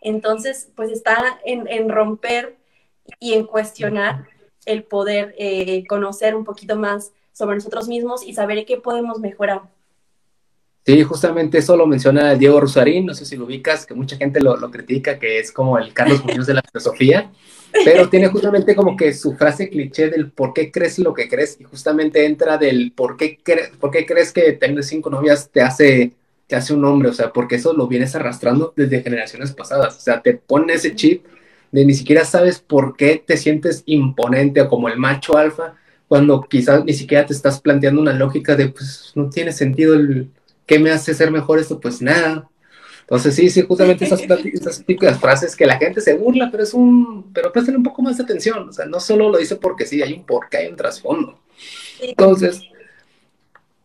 [0.00, 2.56] Entonces, pues está en, en romper
[3.18, 4.26] y en cuestionar
[4.66, 9.62] el poder eh, conocer un poquito más sobre nosotros mismos y saber qué podemos mejorar.
[10.84, 14.40] Sí, justamente eso lo menciona Diego Rosarín, no sé si lo ubicas, que mucha gente
[14.40, 17.30] lo, lo critica, que es como el Carlos Muñoz de la filosofía,
[17.84, 21.58] pero tiene justamente como que su frase cliché del por qué crees lo que crees,
[21.60, 23.38] y justamente entra del por qué,
[23.78, 26.12] por qué crees que tener cinco novias te hace,
[26.50, 30.00] te hace un hombre, o sea, porque eso lo vienes arrastrando desde generaciones pasadas, o
[30.00, 31.24] sea, te pone ese chip
[31.70, 35.76] de ni siquiera sabes por qué te sientes imponente o como el macho alfa,
[36.08, 40.28] cuando quizás ni siquiera te estás planteando una lógica de, pues, no tiene sentido el,
[40.66, 41.78] ¿qué me hace ser mejor esto?
[41.78, 42.48] Pues nada.
[43.02, 44.20] Entonces, sí, sí, justamente esas,
[44.52, 48.02] esas típicas frases que la gente se burla, pero es un, pero presten un poco
[48.02, 50.66] más de atención, o sea, no solo lo dice porque sí, hay un porqué, hay
[50.66, 51.38] un trasfondo.
[52.00, 52.60] Entonces,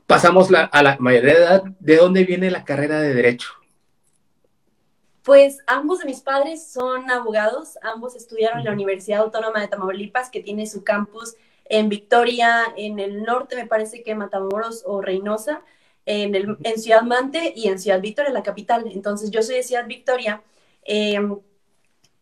[0.08, 3.50] pasamos a la mayoría de edad, ¿de dónde viene la carrera de Derecho?
[5.24, 10.30] Pues ambos de mis padres son abogados, ambos estudiaron en la Universidad Autónoma de Tamaulipas,
[10.30, 15.64] que tiene su campus en Victoria, en el norte, me parece que Matamoros o Reynosa,
[16.06, 18.86] en, el, en Ciudad Mante y en Ciudad Victoria, la capital.
[18.92, 20.44] Entonces yo soy de Ciudad Victoria
[20.84, 21.40] em,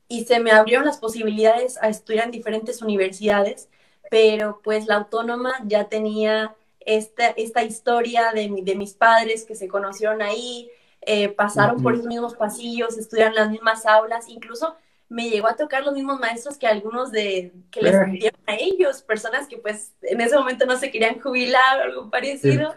[0.08, 3.68] y se me abrieron las posibilidades a estudiar en diferentes universidades,
[4.10, 9.68] pero pues la autónoma ya tenía esta, esta historia de, de mis padres que se
[9.68, 10.70] conocieron ahí,
[11.06, 14.76] eh, pasaron por esos mismos pasillos, estudiaron las mismas aulas, incluso
[15.10, 19.02] me llegó a tocar los mismos maestros que algunos de que les dieron a ellos,
[19.02, 22.74] personas que pues en ese momento no se querían jubilar o algo parecido.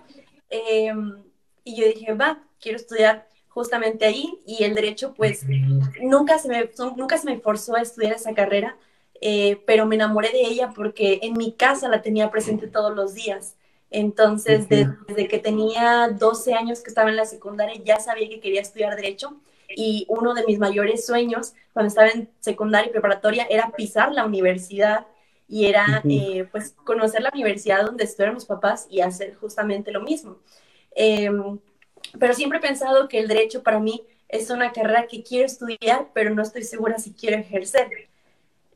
[0.50, 1.22] Em,
[1.64, 5.46] y yo dije, va, quiero estudiar justamente ahí y el derecho pues
[6.02, 8.76] nunca se me, nunca se me forzó a estudiar esa carrera,
[9.20, 13.14] eh, pero me enamoré de ella porque en mi casa la tenía presente todos los
[13.14, 13.56] días.
[13.90, 18.60] Entonces, desde, que tenía 12 años que estaba en la secundaria, ya sabía que quería
[18.60, 23.70] estudiar derecho y uno de mis mayores sueños cuando estaba en secundaria y preparatoria era
[23.70, 25.06] pisar la universidad
[25.48, 30.02] y era eh, pues conocer la universidad donde estudiaron mis papás y hacer justamente lo
[30.02, 30.38] mismo.
[30.94, 31.58] Em,
[32.18, 36.08] pero siempre he pensado que el derecho para mí es una carrera que quiero estudiar,
[36.12, 37.88] pero no estoy segura si quiero ejercer.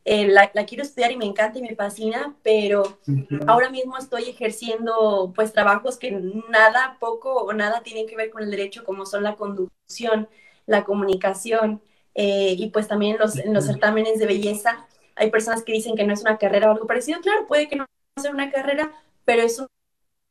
[0.05, 2.99] Eh, la, quiero estudiar y me encanta y me fascina, pero
[3.47, 6.11] ahora mismo estoy ejerciendo pues trabajos que
[6.49, 10.29] nada, poco o nada tienen que ver con el derecho, como son la conducción,
[10.67, 11.83] la comunicación
[12.15, 14.87] eh, y pues también los, en los certámenes de belleza.
[15.17, 17.21] Hay personas que dicen que no es una carrera o algo parecido.
[17.21, 17.87] Claro, puede que no
[18.17, 18.93] sea una carrera,
[19.25, 19.63] pero es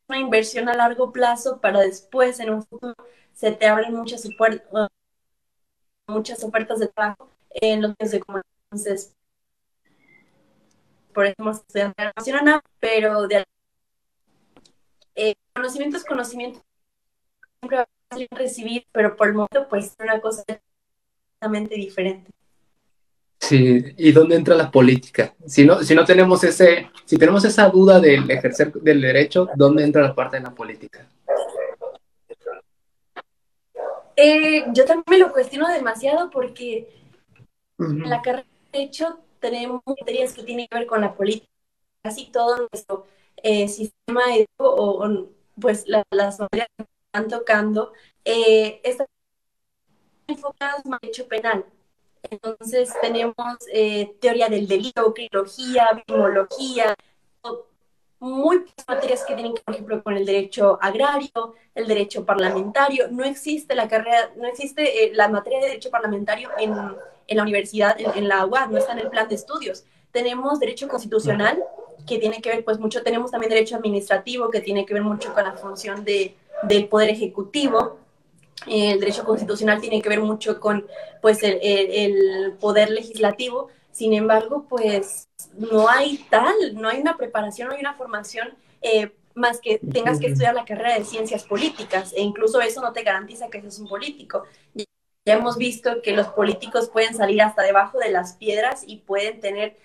[0.08, 2.94] una inversión a largo plazo para después, en un futuro,
[3.32, 4.28] se te abren muchas,
[6.08, 8.60] muchas ofertas de trabajo en los medios de comunicación.
[8.72, 9.14] Entonces,
[11.12, 13.44] por ejemplo, estudiante de pero de
[15.14, 16.60] eh, conocimiento es conocimiento,
[17.60, 22.30] siempre va a recibir, pero por el momento pues es una cosa completamente diferente.
[23.38, 25.34] Sí, ¿y dónde entra la política?
[25.46, 29.82] Si no, si no tenemos ese, si tenemos esa duda del ejercer del derecho, ¿dónde
[29.82, 31.08] entra la parte de la política?
[34.14, 36.86] Eh, yo también me lo cuestiono demasiado porque
[37.78, 41.52] la carrera de derecho tenemos materias que tienen que ver con la política,
[42.02, 44.22] casi todo nuestro eh, sistema
[44.58, 45.26] o,
[45.60, 46.04] pues las
[46.38, 47.92] materias que están tocando
[48.24, 49.06] eh, están
[50.26, 51.64] enfocadas en derecho penal.
[52.22, 53.34] Entonces tenemos
[53.72, 56.94] eh, teoría del delito, criminología, bimología,
[58.20, 63.08] muy materias que tienen que, por ejemplo, con el derecho agrario, el derecho parlamentario.
[63.10, 66.74] No existe la carrera, no existe eh, la materia de derecho parlamentario en,
[67.30, 69.84] en la universidad, en, en, la UAD, no está en el plan de estudios.
[70.12, 71.62] Tenemos derecho constitucional,
[72.06, 75.32] que tiene que ver, pues mucho, tenemos también derecho administrativo, que tiene que ver mucho
[75.32, 77.98] con la función de, del poder ejecutivo.
[78.66, 80.86] El derecho constitucional tiene que ver mucho con,
[81.22, 87.16] pues, el, el, el poder legislativo sin embargo, pues no hay tal, no hay una
[87.16, 91.44] preparación, no hay una formación eh, más que tengas que estudiar la carrera de ciencias
[91.44, 94.44] políticas e incluso eso no te garantiza que seas un político.
[95.26, 99.40] Ya hemos visto que los políticos pueden salir hasta debajo de las piedras y pueden
[99.40, 99.76] tener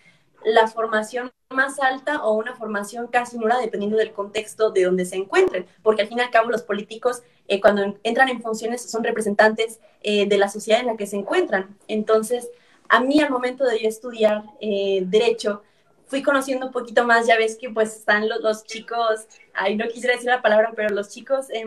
[0.45, 5.15] la formación más alta o una formación casi nula dependiendo del contexto de donde se
[5.17, 9.03] encuentren, porque al fin y al cabo los políticos eh, cuando entran en funciones son
[9.03, 11.77] representantes eh, de la sociedad en la que se encuentran.
[11.88, 12.49] Entonces,
[12.89, 15.63] a mí al momento de yo estudiar eh, derecho,
[16.07, 20.15] fui conociendo un poquito más, ya ves que pues están los, chicos, ay, no quisiera
[20.15, 21.65] decir la palabra, pero los chicos de,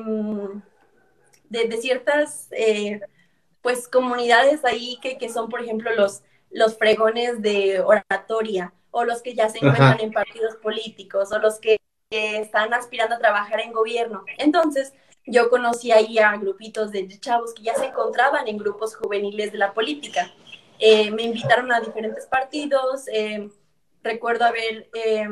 [1.49, 3.01] de, ciertas, eh,
[3.69, 9.21] pues, comunidades ahí que, que, son, por ejemplo, los, los fregones de oratoria, o los
[9.21, 10.03] que ya se encuentran Ajá.
[10.03, 11.77] en partidos políticos, o los que,
[12.09, 14.25] que, están aspirando a trabajar en gobierno.
[14.39, 14.95] Entonces,
[15.27, 19.59] yo conocí ahí a grupitos de chavos que ya se encontraban en grupos juveniles de
[19.59, 20.33] la política.
[20.79, 23.07] Eh, me invitaron a diferentes partidos.
[23.13, 23.51] Eh,
[24.03, 25.29] recuerdo haber eh,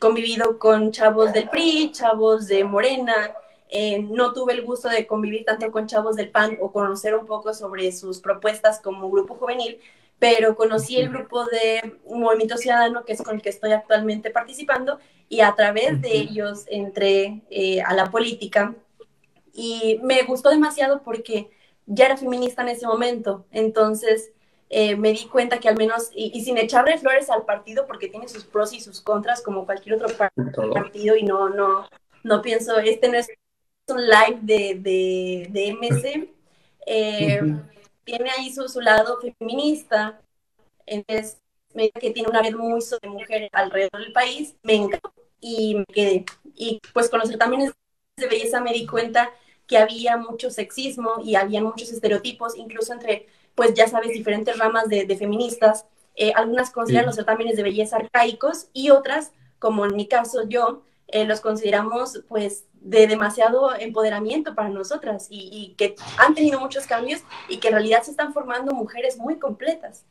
[0.00, 3.32] convivido con chavos del PRI, chavos de Morena.
[4.10, 7.52] No tuve el gusto de convivir tanto con chavos del PAN o conocer un poco
[7.54, 9.78] sobre sus propuestas como grupo juvenil,
[10.18, 14.98] pero conocí el grupo de Movimiento Ciudadano, que es con el que estoy actualmente participando,
[15.28, 17.42] y a través de ellos entré
[17.84, 18.74] a la política.
[19.52, 21.50] Y me gustó demasiado porque
[21.86, 24.32] ya era feminista en ese momento, entonces
[24.70, 28.08] eh, me di cuenta que al menos, y, y, sin echarle flores al partido, porque
[28.08, 30.08] tiene sus pros y sus contras como cualquier otro
[30.74, 31.88] partido, y no, no,
[32.22, 33.28] no pienso, este no es
[33.90, 36.34] un live de, de, de MC,
[36.86, 37.70] eh, uh -huh.
[38.04, 40.20] tiene ahí su, su, lado feminista,
[40.86, 41.38] entonces
[41.74, 45.84] me que tiene una red muy sobre mujeres alrededor del país, me encantó y me
[45.86, 46.24] quedé.
[46.54, 47.72] Y pues conocer también
[48.16, 49.30] de belleza me di cuenta
[49.66, 54.88] que había mucho sexismo y había muchos estereotipos, incluso entre pues ya sabes, diferentes ramas
[54.88, 55.84] de, de feministas.
[56.14, 57.06] Eh, algunas consideran sí.
[57.08, 62.22] los certámenes de belleza arcaicos y otras, como en mi caso yo, eh, los consideramos
[62.28, 67.68] pues de demasiado empoderamiento para nosotras y, y, que han tenido muchos cambios y que
[67.68, 70.04] en realidad se están formando mujeres muy completas.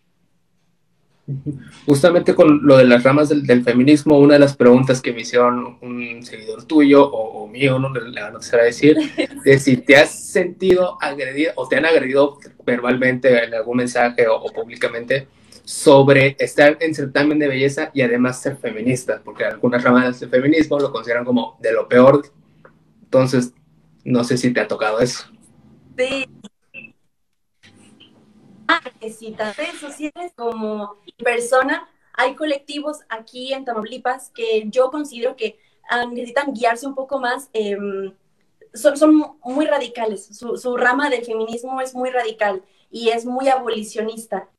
[1.85, 5.21] Justamente con lo de las ramas del, del feminismo, una de las preguntas que me
[5.21, 8.97] hicieron un seguidor tuyo o, o mío, no le no te decir,
[9.45, 14.35] es si te has sentido agredido o te han agredido verbalmente en algún mensaje o,
[14.35, 15.27] o públicamente
[15.67, 20.79] sobre estar en certamen de belleza y además ser feminista, porque algunas ramas del feminismo
[20.79, 22.31] lo consideran como de lo peor.
[23.03, 23.53] Entonces,
[24.05, 25.25] no sé si te ha tocado eso.
[25.97, 26.25] Sí,
[29.01, 31.89] necesitan redes sociales como persona.
[32.13, 35.59] Hay colectivos aquí en Tamaulipas que yo considero que
[35.91, 37.49] uh, necesitan guiarse un poco más.
[37.51, 37.77] Eh,
[38.73, 40.27] son, son, muy radicales.
[40.27, 44.49] Su, su, rama del feminismo es muy radical y es muy abolicionista.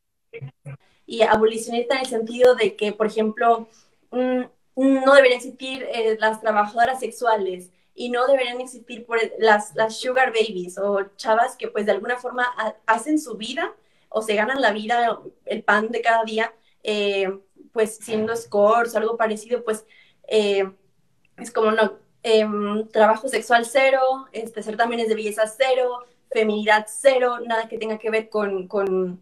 [1.08, 3.66] Y abolicionista en el sentido de que, por ejemplo,
[4.10, 4.42] mmm,
[4.76, 10.32] no deberían existir eh, las trabajadoras sexuales y no deberían existir por las, las sugar
[10.32, 13.74] babies o chavas que pues de alguna forma ha, hacen su vida
[14.10, 16.52] o se ganan la vida, el pan de cada día,
[16.82, 17.40] eh,
[17.72, 19.86] pues siendo scores o algo parecido, pues
[20.28, 20.70] eh,
[21.38, 22.46] es como no, eh,
[22.92, 28.28] trabajo sexual cero, este, certámenes de belleza cero, feminidad cero, nada que tenga que ver
[28.28, 29.20] con, con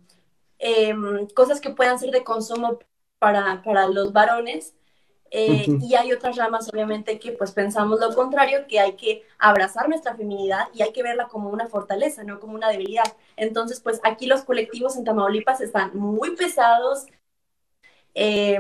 [0.59, 2.79] em, cosas que puedan ser de consumo
[3.19, 4.75] para, para los varones.
[5.31, 5.89] Eh, uh -huh.
[5.89, 10.15] Y hay otras ramas, obviamente, que pues pensamos lo contrario, que hay que abrazar nuestra
[10.17, 13.17] feminidad y hay que verla como una fortaleza, no como una debilidad.
[13.37, 17.07] Entonces, pues aquí los colectivos en Tamaulipas están muy pesados,
[18.15, 18.59] eh,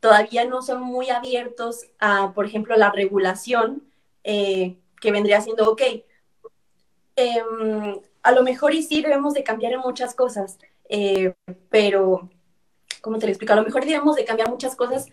[0.00, 3.82] todavía no son muy abiertos a, por ejemplo, la regulación,
[4.24, 5.82] eh, que vendría siendo, ok,
[7.16, 7.42] eh,
[8.22, 10.58] a lo mejor y sí debemos de cambiar en muchas cosas,
[10.96, 11.34] eh,
[11.70, 12.30] pero,
[13.00, 13.52] ¿cómo te lo explico?
[13.52, 15.08] A lo mejor debemos de cambiar muchas cosas,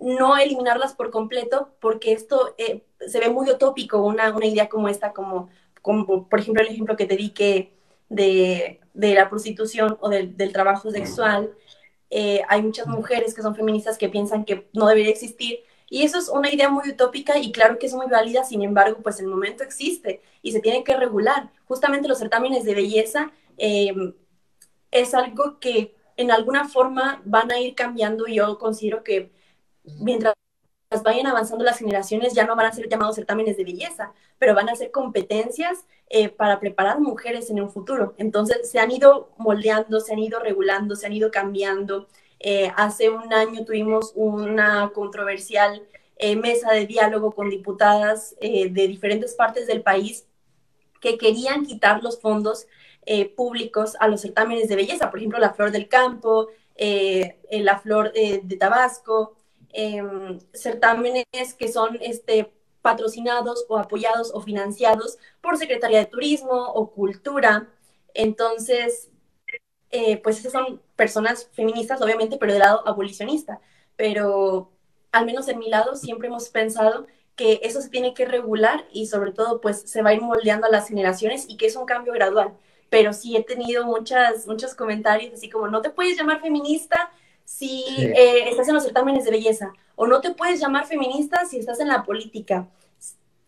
[0.00, 4.88] no eliminarlas por completo, porque esto eh, se ve muy utópico, una, una idea como
[4.88, 5.50] esta, como,
[5.82, 7.74] como, por ejemplo el ejemplo que te di que
[8.08, 11.52] de, de la prostitución o del, del trabajo sexual,
[12.08, 15.58] eh, hay muchas mujeres que son feministas que piensan que no debería existir,
[15.90, 19.00] y eso es una idea muy utópica y claro que es muy válida, sin embargo,
[19.02, 21.50] pues el momento existe y se tiene que regular.
[21.66, 23.94] Justamente los certámenes de belleza eh,
[25.00, 29.32] es algo que en alguna forma van a ir cambiando yo considero que
[30.00, 30.34] mientras
[31.02, 34.68] vayan avanzando las generaciones, ya no van a ser llamados certámenes de belleza, pero van
[34.68, 38.14] a ser competencias eh, para preparar mujeres en un futuro.
[38.18, 42.08] Entonces, se han ido moldeando, se han ido regulando, se han ido cambiando.
[42.38, 45.82] Eh, hace un año tuvimos una controversial
[46.16, 50.26] eh, mesa de diálogo con diputadas de diferentes partes del país
[51.00, 52.66] que querían quitar los fondos
[53.36, 58.56] públicos a los certámenes de belleza, por ejemplo, la Flor del Campo, la Flor de
[58.58, 59.36] Tabasco,
[59.78, 61.26] Em, certámenes
[61.58, 62.50] que son este,
[62.80, 67.68] patrocinados o apoyados o financiados por Secretaría de Turismo o Cultura.
[68.14, 69.10] Entonces,
[69.90, 73.60] eh, pues esas son personas feministas, obviamente, pero del lado abolicionista.
[73.96, 74.72] Pero
[75.12, 79.06] al menos en mi lado siempre hemos pensado que eso se tiene que regular y
[79.08, 81.84] sobre todo pues se va a ir moldeando a las generaciones y que es un
[81.84, 82.56] cambio gradual.
[82.88, 87.10] Pero sí he tenido muchas, muchos comentarios así como, no te puedes llamar feminista
[87.44, 91.58] si eh, estás en los certámenes de belleza, o no te puedes llamar feminista si
[91.58, 92.68] estás en la política.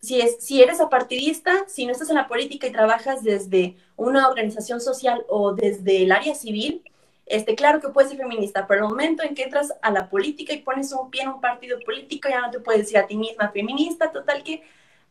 [0.01, 4.29] Si, es, si eres apartidista, si no estás en la política y trabajas desde una
[4.29, 6.83] organización social o desde el área civil,
[7.25, 10.53] este, claro que puedes ser feminista, pero el momento en que entras a la política
[10.53, 13.17] y pones un pie en un partido político, ya no te puedes decir a ti
[13.17, 14.63] misma feminista, total que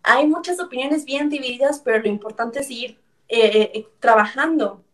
[0.02, 2.98] hay muchas opiniones bien divididas, pero lo importante es ir
[3.28, 4.84] eh, eh, trabajando,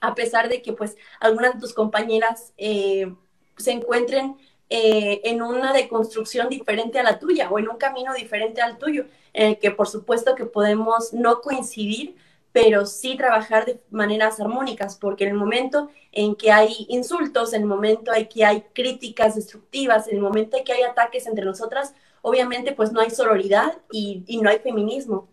[0.00, 4.36] a pesar de que pues algunas de tus compañeras se encuentren
[4.72, 9.06] eh, en una deconstrucción diferente a la tuya o en un camino diferente al tuyo,
[9.32, 12.14] en el que por supuesto que podemos no coincidir,
[12.52, 17.62] pero sí trabajar de maneras armónicas, porque en el momento en que hay insultos, en
[17.62, 21.44] el momento en que hay críticas destructivas, en el momento en que hay ataques entre
[21.44, 25.28] nosotras, obviamente pues no hay sororidad y, no hay feminismo.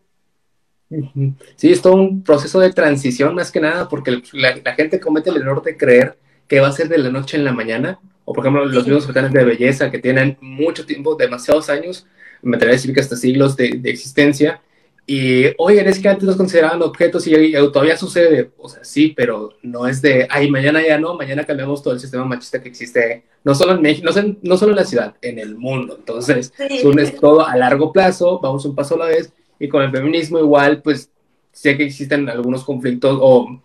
[1.56, 5.30] Sí, es todo un proceso de transición más que nada, porque la, la gente comete
[5.30, 6.18] el error de creer
[6.48, 9.06] que va a ser de la noche en la mañana, o por ejemplo los mismos
[9.06, 12.08] certámenes de belleza que tienen mucho tiempo, demasiados años,
[12.42, 14.62] me atrevería a decir que hasta siglos de, existencia,
[15.10, 19.54] y oigan, es que antes los consideraban objetos y, todavía sucede, o sea, sí, pero
[19.62, 23.24] no es de, ay, mañana ya no, mañana cambiamos todo el sistema machista que existe,
[23.46, 25.96] no solo en México, no, no solo en la ciudad, en el mundo.
[25.98, 29.92] Entonces, es todo a largo plazo, vamos un paso a la vez, y con el
[29.92, 31.10] feminismo igual, pues
[31.52, 33.62] sé que existen algunos conflictos o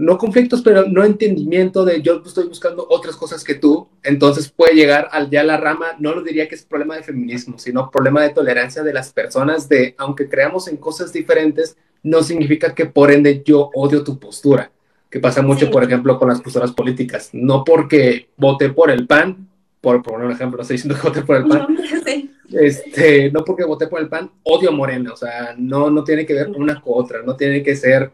[0.00, 4.74] no conflictos, pero no entendimiento de yo estoy buscando otras cosas que tú, entonces puede
[4.74, 8.22] llegar al ya la rama, no lo diría que es problema de feminismo, sino problema
[8.22, 13.10] de tolerancia de las personas de, aunque creamos en cosas diferentes, no significa que por
[13.10, 14.72] ende yo odio tu postura,
[15.10, 19.49] que pasa mucho, por ejemplo, con las posturas políticas, no porque voté por el PAN,
[19.80, 21.78] por poner un ejemplo, no estoy diciendo que voté por el PAN,
[22.50, 26.26] este, no porque voté por el PAN, odio a Morena, o sea, no, no tiene
[26.26, 28.12] que ver una con otra, no tiene que ser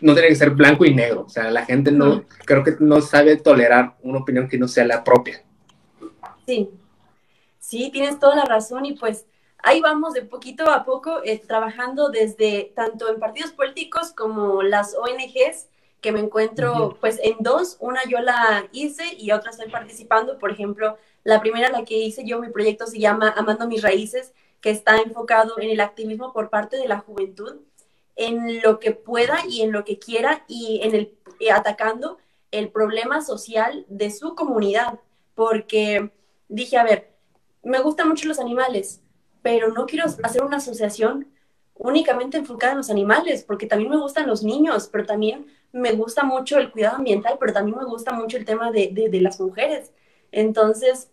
[0.00, 1.24] no tiene que ser blanco y negro.
[1.26, 4.84] O sea, la gente no, creo que no sabe tolerar una opinión que no sea
[4.84, 5.42] la propia.
[6.46, 6.70] Sí,
[7.58, 9.26] sí, tienes toda la razón y pues
[9.58, 14.94] ahí vamos de poquito a poco eh, trabajando desde tanto en partidos políticos como las
[14.94, 15.68] ONGs
[16.00, 20.50] que me encuentro pues en dos, una yo la hice y otra estoy participando, por
[20.50, 24.70] ejemplo, la primera la que hice yo, mi proyecto se llama Amando mis raíces, que
[24.70, 27.56] está enfocado en el activismo por parte de la juventud
[28.16, 32.18] en lo que pueda y en lo que quiera y en el eh, atacando
[32.50, 35.00] el problema social de su comunidad,
[35.34, 36.10] porque
[36.48, 37.12] dije, a ver,
[37.62, 39.02] me gustan mucho los animales,
[39.42, 41.28] pero no quiero hacer una asociación
[41.78, 46.24] únicamente enfocada en los animales, porque también me gustan los niños, pero también me gusta
[46.24, 49.92] mucho el cuidado ambiental, pero también me gusta mucho el tema de, de, las mujeres.
[50.32, 51.10] Entonces,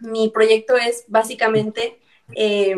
[0.00, 1.98] mi proyecto es básicamente
[2.34, 2.76] eh,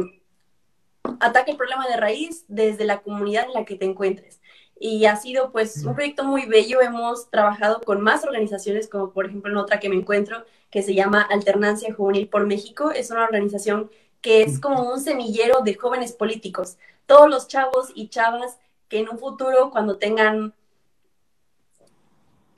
[1.20, 4.40] ataca el problema de raíz desde la comunidad en la que te encuentres.
[4.80, 6.80] Y ha sido pues un proyecto muy bello.
[6.80, 10.94] Hemos trabajado con más organizaciones, como por ejemplo en otra que me encuentro, que se
[10.94, 12.92] llama Alternancia Juvenil por México.
[12.92, 13.90] Es una organización
[14.20, 16.76] que es como un semillero de jóvenes políticos.
[17.08, 18.58] Todos los chavos y chavas
[18.90, 20.52] que en un futuro, cuando tengan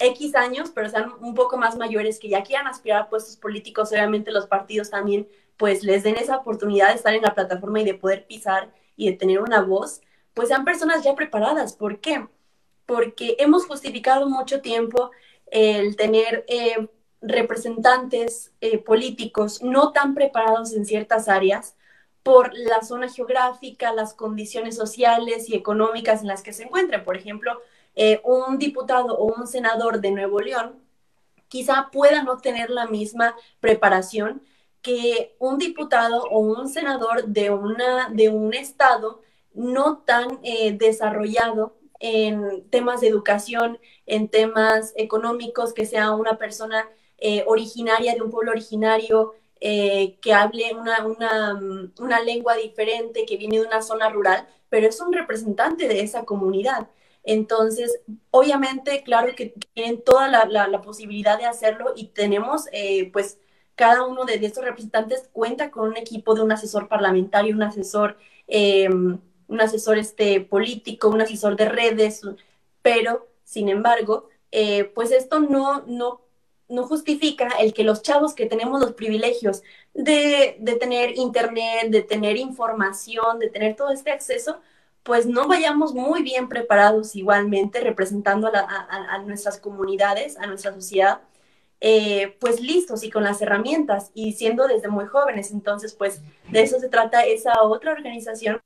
[0.00, 3.92] X años, pero sean un poco más mayores, que ya quieran aspirar a puestos políticos,
[3.92, 7.84] obviamente los partidos también pues les den esa oportunidad de estar en la plataforma y
[7.84, 10.00] de poder pisar y de tener una voz,
[10.34, 11.74] pues sean personas ya preparadas.
[11.74, 12.26] ¿Por qué?
[12.86, 15.12] Porque hemos justificado mucho tiempo
[15.46, 16.88] el tener eh,
[17.20, 21.76] representantes eh, políticos no tan preparados en ciertas áreas
[22.22, 27.04] por la zona geográfica, las condiciones sociales y económicas en las que se encuentran.
[27.04, 27.60] Por ejemplo,
[27.94, 30.80] eh, un diputado o un senador de Nuevo León
[31.48, 34.42] quizá pueda no tener la misma preparación
[34.82, 39.20] que un diputado o un senador de, una, de un estado
[39.52, 46.88] no tan eh, desarrollado en temas de educación, en temas económicos, que sea una persona
[47.18, 51.60] eh, originaria de un pueblo originario, eh, que hable una, una,
[51.98, 56.24] una, lengua diferente, que viene de una zona rural, pero es un representante de esa
[56.24, 56.88] comunidad.
[57.24, 58.00] Entonces,
[58.30, 63.38] obviamente, claro que tienen toda la, posibilidad de hacerlo y tenemos, eh, pues,
[63.74, 68.16] cada uno de, estos representantes cuenta con un equipo de un asesor parlamentario, un asesor,
[68.48, 72.22] eh, un asesor este, político, un asesor de redes,
[72.82, 74.28] pero, sin embargo,
[74.94, 76.22] pues esto no, no
[76.70, 79.62] no justifica el que los chavos que tenemos los privilegios
[79.94, 84.60] de, tener internet, de tener información, de tener todo este acceso,
[85.02, 91.20] pues no vayamos muy bien preparados igualmente representando a, nuestras comunidades, a nuestra sociedad,
[91.80, 95.50] eh, pues listos y con las herramientas y siendo desde muy jóvenes.
[95.50, 98.60] Entonces, pues de eso se trata esa otra organización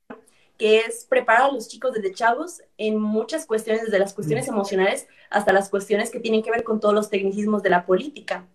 [0.65, 5.07] que es preparar a los chicos desde chavos en muchas cuestiones, desde las cuestiones emocionales
[5.29, 8.47] hasta las cuestiones que tienen que ver con todos los tecnicismos de la política.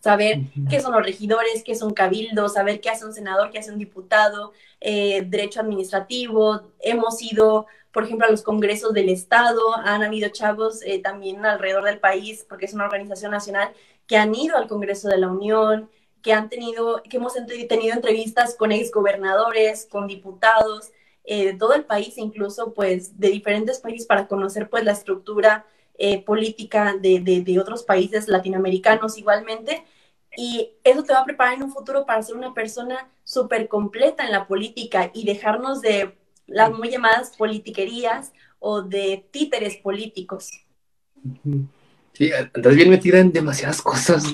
[0.00, 3.70] Saber qué son los regidores, qué son cabildos, saber qué hace un senador, qué hace
[3.70, 6.72] un diputado, eh, derecho administrativo.
[6.80, 11.84] Hemos ido, por ejemplo, a los congresos del Estado, han habido chavos eh, también alrededor
[11.84, 13.72] del país, porque es una organización nacional,
[14.08, 15.88] que han ido al Congreso de la Unión,
[16.20, 17.34] que han tenido, que hemos
[17.68, 20.90] tenido entrevistas con exgobernadores, con diputados,
[21.24, 25.66] eh, de todo el país, incluso pues de diferentes países para conocer pues la estructura
[25.96, 29.84] eh, política de, de, otros países latinoamericanos igualmente.
[30.36, 34.24] Y eso te va a preparar en un futuro para ser una persona súper completa
[34.24, 36.16] en la política y dejarnos de
[36.46, 40.50] las muy llamadas politiquerías o de títeres políticos.
[42.14, 44.24] Sí, andas bien metida en demasiadas cosas.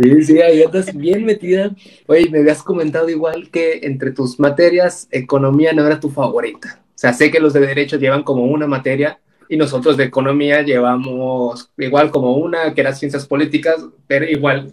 [0.00, 1.70] Sí, sí, ahí andas bien metida.
[2.06, 6.80] Oye, me habías comentado igual que entre tus materias, economía no era tu favorita.
[6.88, 10.62] O sea, sé que los de derecho llevan como una materia y nosotros de economía
[10.62, 14.72] llevamos igual como una, que era ciencias políticas, pero igual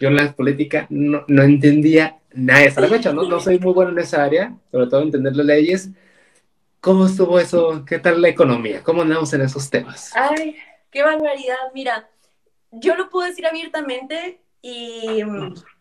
[0.00, 2.80] yo en la política no, entendía nada.
[2.80, 3.22] La fecha, ¿no?
[3.22, 5.90] no soy muy bueno en esa área, sobre todo entender las leyes.
[6.80, 7.84] ¿Cómo estuvo eso?
[7.84, 8.82] ¿Qué tal la economía?
[8.82, 10.12] ¿Cómo andamos en esos temas?
[10.14, 10.56] Ay,
[10.90, 11.56] qué barbaridad.
[11.74, 12.08] Mira,
[12.70, 15.22] yo lo puedo decir abiertamente y,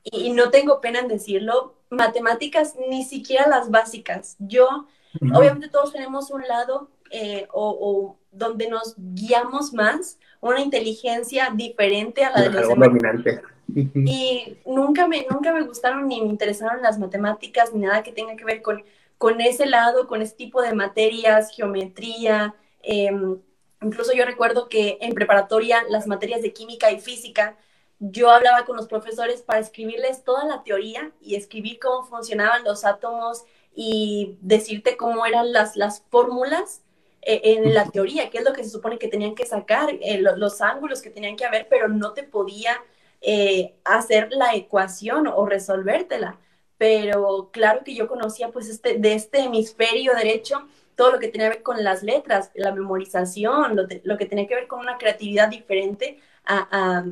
[0.03, 1.75] y, no tengo pena en decirlo.
[1.89, 4.35] Matemáticas, ni siquiera las básicas.
[4.39, 4.87] Yo,
[5.33, 12.31] obviamente todos tenemos un lado eh, o, donde nos guiamos más, una inteligencia diferente a
[12.31, 12.89] la de los demás.
[13.75, 18.35] Y nunca me, nunca me gustaron ni me interesaron las matemáticas ni nada que tenga
[18.35, 18.83] que ver con,
[19.17, 23.11] con ese lado, con ese tipo de materias, geometría, eh,
[23.81, 27.57] Incluso yo recuerdo que en preparatoria las materias de química y física,
[27.99, 32.85] yo hablaba con los profesores para escribirles toda la teoría y escribir cómo funcionaban los
[32.85, 33.43] átomos
[33.75, 36.81] y decirte cómo eran las, las fórmulas
[37.21, 40.19] eh, en la teoría, qué es lo que se supone que tenían que sacar, eh,
[40.19, 42.81] los ángulos que tenían que haber, pero no te podía
[43.21, 46.39] eh, hacer la ecuación o resolvértela.
[46.77, 50.67] Pero claro que yo conocía pues este, de este hemisferio derecho
[50.97, 54.55] todo lo que tenía que ver con las letras, la memorización, lo, que tenía que
[54.55, 57.03] ver con una creatividad diferente a,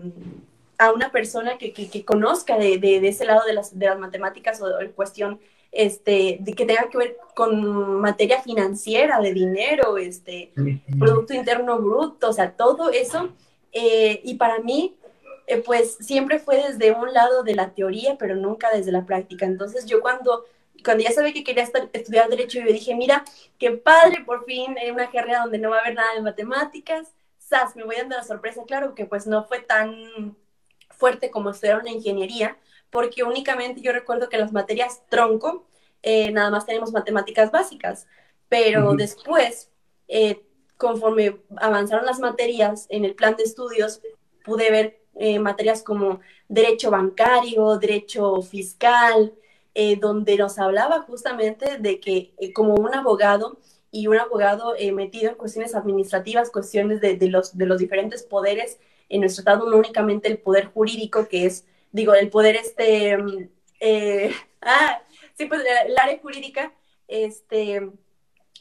[0.78, 4.60] a, una persona que, que, conozca de, de, ese lado de las, de las matemáticas
[4.60, 5.40] o en cuestión
[5.72, 10.52] este, de que tenga que ver con materia financiera, de dinero, este,
[10.98, 13.30] Producto Interno Bruto, o sea, todo eso.
[13.72, 14.96] Eh, y para mí,
[15.46, 19.46] eh, pues siempre fue desde un lado de la teoría, pero nunca desde la práctica.
[19.46, 20.46] Entonces yo cuando
[20.86, 23.26] cuando ya sabía que quería estudiar Derecho, yo dije, mira,
[23.58, 27.12] qué padre, por fin, en una carrera donde no va a haber nada de matemáticas,
[27.40, 27.76] ¡zas!
[27.76, 30.38] Me voy dando la sorpresa, claro que pues no fue tan
[30.92, 32.58] fuerte como estudiar una ingeniería,
[32.92, 35.68] porque únicamente yo recuerdo que las materias tronco,
[36.04, 38.08] eh, nada más tenemos matemáticas básicas,
[38.48, 39.72] pero después,
[40.08, 40.46] eh,
[40.78, 44.02] conforme avanzaron las materias en el plan de estudios,
[44.44, 49.34] pude ver eh, materias como derecho bancario, derecho fiscal,
[49.78, 53.60] eh, donde nos hablaba justamente de que eh, como un abogado
[53.92, 58.80] y un abogado eh, metido en cuestiones administrativas, cuestiones de, los, de los diferentes poderes
[59.10, 63.50] en nuestro Estado, no únicamente el poder jurídico, que es, digo, el poder este, mm,
[64.62, 65.02] ah,
[65.34, 66.74] sí, pues el área jurídica,
[67.10, 67.92] este,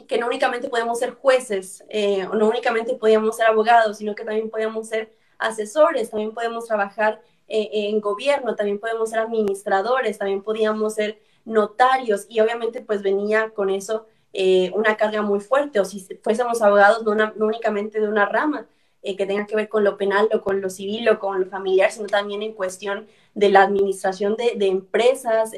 [0.08, 1.84] que no únicamente podemos ser jueces,
[2.28, 7.22] o no únicamente podíamos ser abogados, sino que también podíamos ser asesores, también podemos trabajar
[7.46, 13.50] eh, en gobierno, también podemos ser administradores, también podíamos ser notarios y obviamente pues venía
[13.50, 18.24] con eso eh, una carga muy fuerte o si fuésemos abogados no, únicamente de una
[18.26, 18.66] rama
[19.02, 21.46] eh, que tenga que ver con lo penal o con lo civil o con lo
[21.46, 25.52] familiar, sino también en cuestión de la administración de, empresas,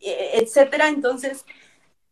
[0.00, 0.88] etcétera.
[0.88, 1.46] Entonces,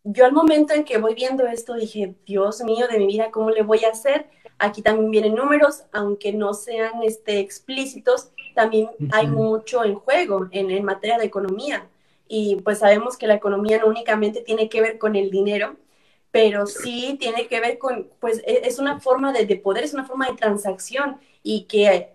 [0.05, 3.51] yo al momento en que voy viendo esto dije, Dios mío de mi vida, ¿cómo
[3.51, 4.31] le voy a hacer?
[4.65, 10.71] Aquí también vienen números, aunque no sean este, explícitos, también hay mucho en juego en,
[10.71, 11.89] en materia de economía.
[12.29, 15.75] Y pues sabemos que la economía no únicamente tiene que ver con el dinero,
[16.31, 19.95] pero sí tiene que ver con, pues e, es una forma de, de poder, es
[19.95, 22.13] una forma de transacción y que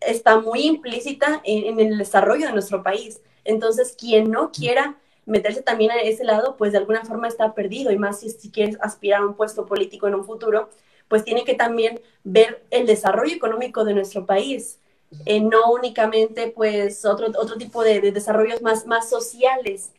[0.00, 3.20] está muy implícita en, el desarrollo de nuestro país.
[3.42, 7.90] Entonces, quien no quiera meterse también a ese lado, pues de alguna forma está perdido,
[7.90, 10.70] y más si, si quieres aspirar a un puesto político en un futuro,
[11.08, 14.78] pues tiene que también ver el desarrollo económico de nuestro país,
[15.24, 19.92] eh, no únicamente pues otro, otro tipo de, desarrollos más, más sociales,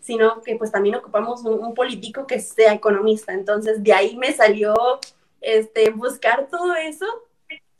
[0.00, 3.32] sino que pues también ocupamos un, político que sea economista.
[3.32, 4.74] Entonces de ahí me salió
[5.40, 7.06] este, buscar todo eso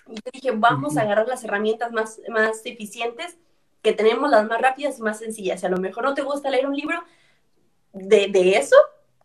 [0.08, 3.36] y dije, vamos a agarrar las herramientas más, más eficientes
[3.82, 5.60] que tenemos, las más rápidas y más sencillas.
[5.60, 7.02] Si a lo mejor no te gusta leer un libro
[7.92, 8.76] de, de eso,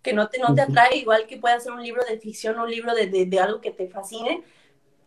[0.01, 2.69] que no te, no te atrae, igual que pueda ser un libro de ficción, un
[2.69, 4.43] libro de, de, de algo que te fascine,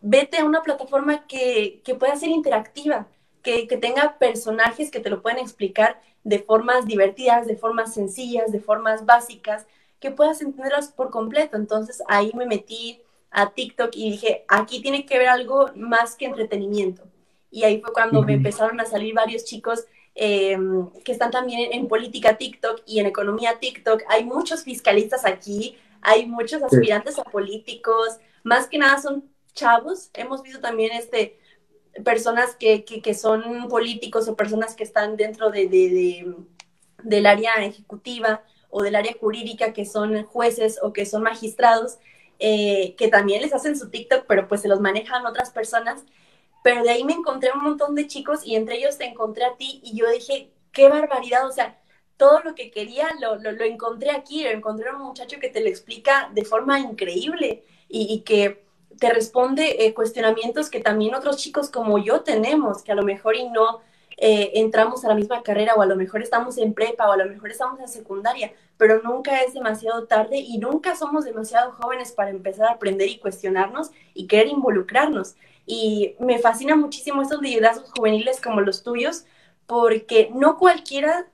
[0.01, 3.07] vete a una plataforma que, que pueda ser interactiva,
[3.41, 8.51] que, que, tenga personajes que te lo puedan explicar de formas divertidas, de formas sencillas,
[8.51, 9.65] de formas básicas,
[9.99, 11.57] que puedas entenderlas por completo.
[11.57, 16.25] Entonces ahí me metí a TikTok y dije, aquí tiene que ver algo más que
[16.25, 17.03] entretenimiento.
[17.51, 19.85] Y ahí fue cuando me empezaron a salir varios chicos
[20.15, 24.03] em, que están también en, política TikTok y en economía TikTok.
[24.07, 30.09] Hay muchos fiscalistas aquí, hay muchos aspirantes a políticos, más que nada son chavos.
[30.13, 31.37] Hemos visto también este,
[32.03, 36.35] personas que, que, son políticos o personas que están dentro de, de,
[37.03, 41.97] del área ejecutiva o del área jurídica, que son jueces o que son magistrados,
[42.39, 46.03] eh, que también les hacen su TikTok, pero pues se los manejan otras personas.
[46.65, 49.55] Pero de ahí me encontré un montón de chicos y entre ellos te encontré a
[49.55, 51.77] ti y yo dije, qué barbaridad, o sea,
[52.17, 55.61] todo lo que quería lo, lo, encontré aquí, lo encontré a un muchacho que te
[55.61, 58.65] lo explica de forma increíble y, que
[58.99, 63.35] te responde eh, cuestionamientos que también otros chicos como yo tenemos, que a lo mejor
[63.35, 63.81] y no
[64.17, 67.17] eh, entramos a la misma carrera o a lo mejor estamos en prepa o a
[67.17, 72.11] lo mejor estamos en secundaria, pero nunca es demasiado tarde y nunca somos demasiado jóvenes
[72.11, 75.35] para empezar a aprender y cuestionarnos y querer involucrarnos.
[75.65, 79.25] Y me fascina muchísimo estos liderazgos juveniles como los tuyos,
[79.65, 81.27] porque no cualquiera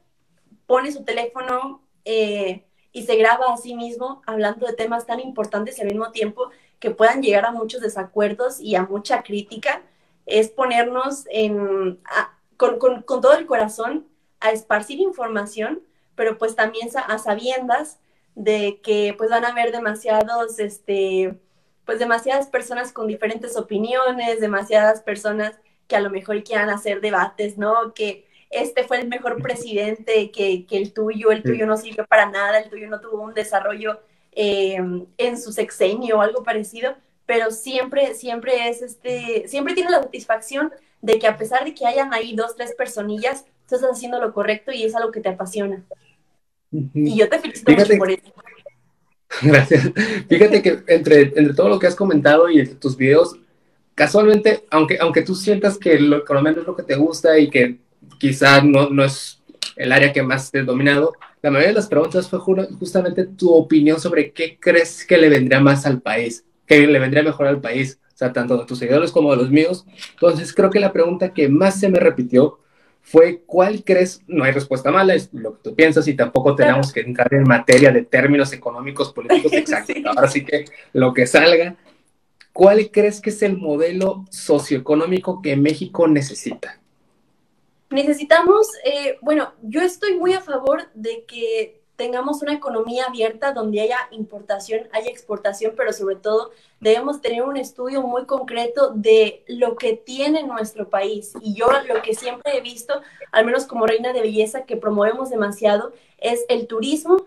[0.65, 5.77] pone su teléfono eh, y se graba a sí mismo hablando de temas tan importantes
[5.77, 9.81] y al mismo tiempo que puedan llegar a muchos desacuerdos y a mucha crítica,
[10.25, 11.99] es ponernos en,
[12.57, 14.07] con, con, con, todo el corazón
[14.39, 15.81] a esparcir información,
[16.15, 17.99] pero pues también a sabiendas
[18.35, 21.39] de que pues van a haber demasiados, este,
[21.91, 25.53] pues demasiadas personas con diferentes opiniones, demasiadas personas
[25.87, 27.93] que a lo mejor quieran hacer debates, ¿no?
[27.93, 32.25] Que este fue el mejor presidente que, que el tuyo, el tuyo no sirvió para
[32.29, 33.99] nada, el tuyo no tuvo un desarrollo
[34.33, 40.01] Em, en su sexenio o algo parecido, pero siempre, siempre es este, siempre tiene la
[40.01, 40.71] satisfacción
[41.01, 44.33] de que a pesar de que hayan ahí dos, tres personillas, tú estás haciendo lo
[44.33, 45.83] correcto y es algo que te apasiona.
[46.71, 48.33] Y yo te felicito mucho por eso.
[49.41, 49.91] Gracias.
[50.27, 53.35] Fíjate que entre, entre todo lo que has comentado y entre tus videos,
[53.95, 57.77] casualmente, aunque, aunque tú sientas que lo es lo que te gusta y que
[58.17, 59.41] quizá no, no es
[59.75, 63.99] el área que más te dominado, la mayoría de las preguntas fue justamente tu opinión
[63.99, 67.99] sobre qué crees que le vendría más al país, qué le vendría mejor al país,
[68.29, 69.85] tanto de tus seguidores como de los míos.
[70.13, 72.59] Entonces, creo que la pregunta que más se me repitió
[73.01, 76.93] fue cuál crees, no hay respuesta mala, es lo que tú piensas y tampoco tenemos
[76.93, 79.97] que entrar en materia de términos económicos, políticos exactos.
[80.05, 81.75] Ahora sí que lo que salga,
[82.53, 86.79] ¿cuál crees que es el modelo socioeconómico que México necesita?
[87.89, 93.79] Necesitamos, eh, bueno, yo estoy muy a favor de que tengamos una economía abierta donde
[93.79, 96.49] haya importación, haya exportación, pero sobre todo
[96.79, 101.33] debemos tener un estudio muy concreto de lo que tiene nuestro país.
[101.41, 102.99] Y yo lo que siempre he visto,
[103.31, 107.17] al menos como reina de belleza, que promovemos demasiado, es el turismo,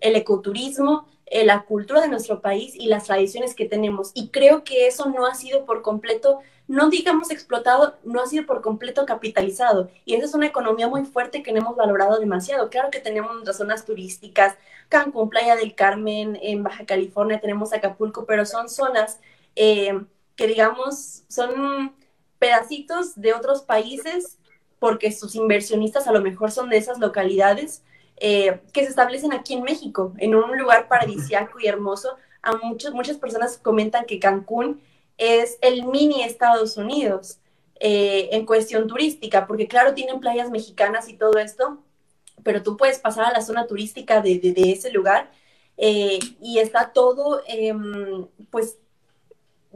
[0.00, 4.10] el ecoturismo, eh, la cultura de nuestro país y las tradiciones que tenemos.
[4.12, 8.44] Y creo que eso no ha sido por completo no digamos explotado, no ha sido
[8.44, 9.90] por completo capitalizado.
[10.04, 12.68] Y esa es una economía muy fuerte que no hemos valorado demasiado.
[12.68, 14.56] Claro que tenemos nuestras zonas turísticas,
[14.90, 19.18] Cancún, Playa del Carmen, en Baja California tenemos Acapulco, pero son zonas
[19.56, 20.02] eh,
[20.36, 21.94] que digamos son
[22.38, 24.38] pedacitos de otros países
[24.78, 27.82] porque sus inversionistas a lo mejor son de esas localidades
[28.16, 32.16] eh, que se establecen aquí en México, en un lugar paradisiaco y hermoso.
[32.42, 34.80] A muchos, muchas personas comentan que Cancún
[35.18, 37.38] es el mini Estados Unidos
[37.80, 41.78] eh, en cuestión turística, porque claro, tienen playas mexicanas y todo esto,
[42.42, 45.30] pero tú puedes pasar a la zona turística de, ese lugar
[45.76, 48.78] eh, y está todo, em, pues,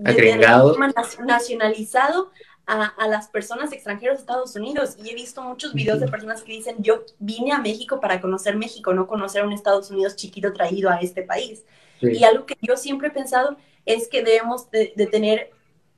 [0.05, 0.77] agregado,
[1.25, 2.31] nacionalizado
[2.67, 4.97] a, las personas extranjeras de Estados Unidos.
[5.03, 8.57] Y he visto muchos videos de personas que dicen, yo vine a México para conocer
[8.57, 11.65] México, no conocer a un Estados Unidos chiquito traído a este país.
[12.01, 13.57] Y algo que yo siempre he pensado
[13.87, 15.51] es que debemos de, tener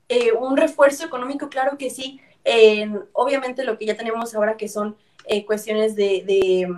[0.08, 2.20] eh, un refuerzo económico, claro que sí.
[3.12, 6.68] obviamente lo que ya tenemos ahora que son eh, cuestiones de, de,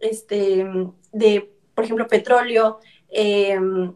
[0.00, 0.66] este,
[1.12, 3.94] de, por ejemplo, petróleo, em,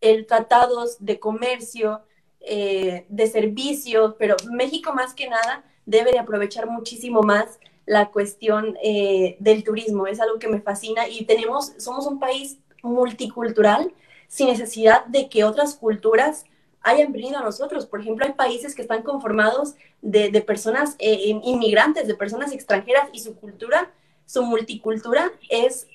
[0.00, 2.02] el tratados de comercio,
[2.48, 8.76] eh, de servicios, pero México más que nada debe de aprovechar muchísimo más la cuestión
[8.82, 10.06] eh, del turismo.
[10.06, 13.92] Es algo que me fascina y tenemos, somos un país multicultural
[14.28, 16.44] sin necesidad de que otras culturas
[16.80, 17.86] hayan venido a nosotros.
[17.86, 23.20] Por ejemplo, hay países que están conformados de, personas eh, inmigrantes, de personas extranjeras y
[23.20, 23.90] su cultura,
[24.26, 25.86] su multicultura es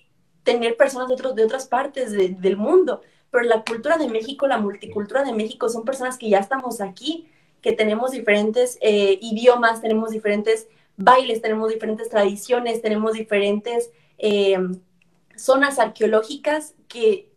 [0.43, 3.01] tener personas de, otros, de otras partes del mundo
[3.33, 7.27] pero la cultura de México, la multicultura de México son personas que ya estamos aquí,
[7.63, 10.67] que tenemos diferentes eh, idiomas, tenemos diferentes
[10.97, 14.59] bailes, tenemos diferentes tradiciones, tenemos diferentes eh,
[15.35, 17.31] zonas arqueológicas que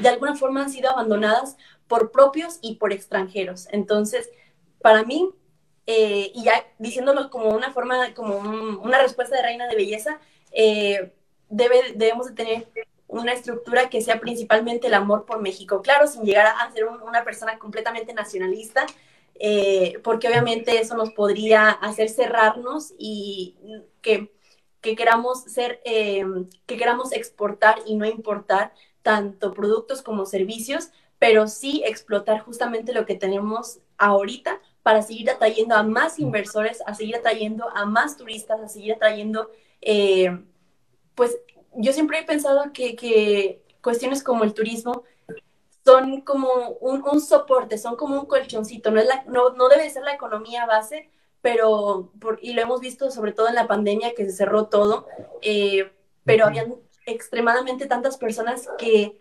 [0.00, 3.68] de alguna forma han sido abandonadas por propios y por extranjeros.
[3.72, 4.30] Entonces,
[4.80, 5.34] para mí,
[5.86, 10.18] eh, y ya diciéndolo como una forma, como una respuesta de reina de belleza,
[11.50, 12.68] debe, debemos de tener
[13.12, 15.82] una estructura que sea principalmente el amor por México.
[15.82, 18.86] Claro, sin llegar a ser una persona completamente nacionalista,
[19.34, 23.56] eh, porque obviamente eso nos podría hacer cerrarnos y
[24.00, 24.32] que,
[24.80, 26.24] que queramos ser, eh,
[26.66, 33.04] que queramos exportar y no importar tanto productos como servicios, pero sí explotar justamente lo
[33.04, 38.60] que tenemos ahorita para seguir atrayendo a más inversores, a seguir atrayendo a más turistas,
[38.60, 39.50] a seguir atrayendo,
[39.80, 40.36] eh,
[41.14, 41.38] pues
[41.76, 45.04] yo siempre he pensado que, cuestiones como el turismo
[45.84, 46.48] son como
[46.80, 51.10] un, soporte, son como un colchoncito, no, es no, debe ser la economía base,
[51.40, 55.06] pero, y lo hemos visto sobre todo en la pandemia que se cerró todo,
[55.40, 55.90] eh,
[56.24, 59.18] pero habían extremadamente tantas personas que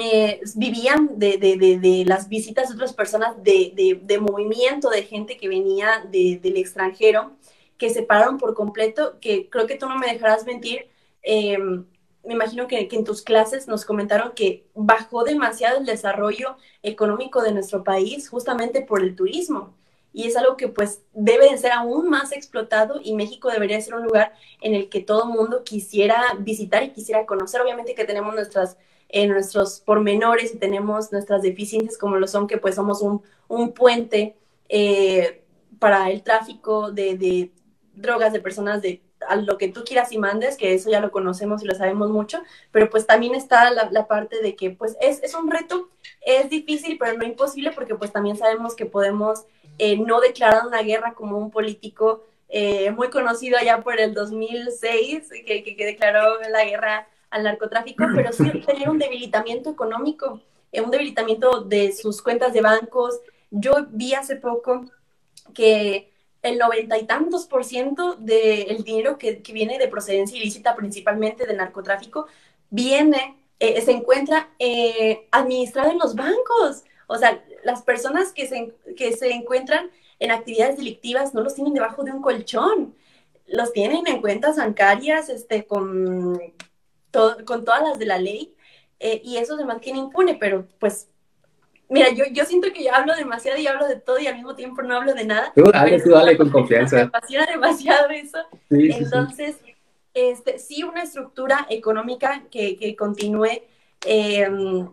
[0.00, 6.56] eh, vivían de, las visitas de otras personas, de, movimiento de gente que venía del
[6.56, 7.36] extranjero,
[7.78, 10.88] que se pararon por completo, que creo que tú no me dejarás mentir,
[11.24, 11.86] Em,
[12.24, 17.52] me imagino que, en tus clases nos comentaron que bajó demasiado el desarrollo económico de
[17.52, 19.74] nuestro país justamente por el turismo.
[20.12, 23.94] Y es algo que pues debe de ser aún más explotado y México debería ser
[23.94, 27.60] un lugar en el que todo mundo quisiera visitar y quisiera conocer.
[27.60, 28.76] Obviamente que tenemos nuestras,
[29.08, 33.72] eh, nuestros pormenores y tenemos nuestras deficiencias como lo son que pues somos un, un
[33.72, 34.36] puente
[34.68, 35.42] eh,
[35.80, 37.52] para el tráfico de, de
[37.94, 41.10] drogas, de personas de a lo que tú quieras y mandes, que eso ya lo
[41.10, 45.22] conocemos y lo sabemos mucho, pero pues también está la, parte de que pues es,
[45.22, 45.88] es, un reto,
[46.20, 49.44] es difícil, pero no imposible, porque pues también sabemos que podemos
[49.78, 55.30] eh, no declarar una guerra como un político eh, muy conocido allá por el 2006,
[55.44, 60.90] que, que, declaró la guerra al narcotráfico, pero sí tener un debilitamiento económico, eh, un
[60.90, 63.20] debilitamiento de sus cuentas de bancos.
[63.50, 64.84] Yo vi hace poco
[65.52, 66.13] que
[66.44, 71.54] el noventa y tantos por ciento del dinero que, viene de procedencia ilícita, principalmente de
[71.54, 72.26] narcotráfico,
[72.68, 76.84] viene, eh, se encuentra eh, administrado en los bancos.
[77.06, 81.72] O sea, las personas que se, que se encuentran en actividades delictivas no los tienen
[81.72, 82.94] debajo de un colchón,
[83.46, 86.38] los tienen en cuentas bancarias este, con,
[87.10, 88.54] con todas las de la ley
[89.00, 91.08] eh, y eso se mantiene impune, pero pues
[91.94, 94.56] Mira, yo, yo siento que yo hablo demasiado y hablo de todo y al mismo
[94.56, 95.52] tiempo no hablo de nada.
[95.54, 96.96] Tú dale, tú dale con confianza.
[96.96, 98.38] Me apasiona demasiado eso.
[98.68, 99.74] Entonces, sí.
[100.14, 103.62] Este, sí una estructura económica que, que continúe
[104.06, 104.88] em,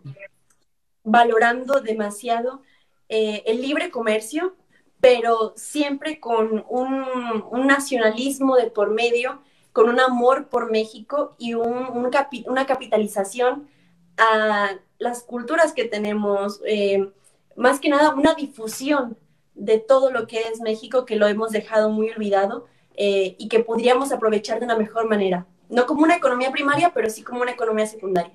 [1.03, 2.63] valorando demasiado
[3.07, 4.55] eh, el libre comercio,
[4.99, 7.05] pero siempre con un,
[7.51, 9.41] un, nacionalismo de por medio,
[9.73, 12.11] con un amor por México y un, un
[12.47, 13.67] una capitalización
[14.17, 14.71] a
[15.01, 17.09] las culturas que tenemos, eh,
[17.55, 19.17] más que nada una difusión
[19.55, 23.61] de todo lo que es México, que lo hemos dejado muy olvidado eh, y que
[23.61, 25.47] podríamos aprovechar de una mejor manera.
[25.69, 28.33] No como una economía primaria, pero sí como una economía secundaria.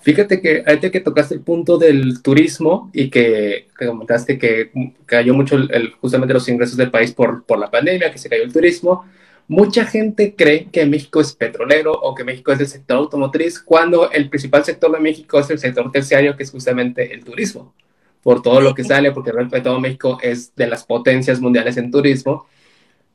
[0.00, 4.70] Fíjate que ahorita que tocaste el punto del turismo y que, comentaste que
[5.06, 5.56] cayó mucho
[6.00, 9.04] justamente los ingresos del país por, por la pandemia, que se cayó el turismo,
[9.48, 14.10] Mucha gente cree que México es petrolero o que México es del sector automotriz, cuando
[14.10, 17.74] el principal sector de México es el sector terciario, que es justamente el turismo,
[18.22, 21.90] por todo lo que sale, porque realmente todo México es de las potencias mundiales en
[21.90, 22.46] turismo,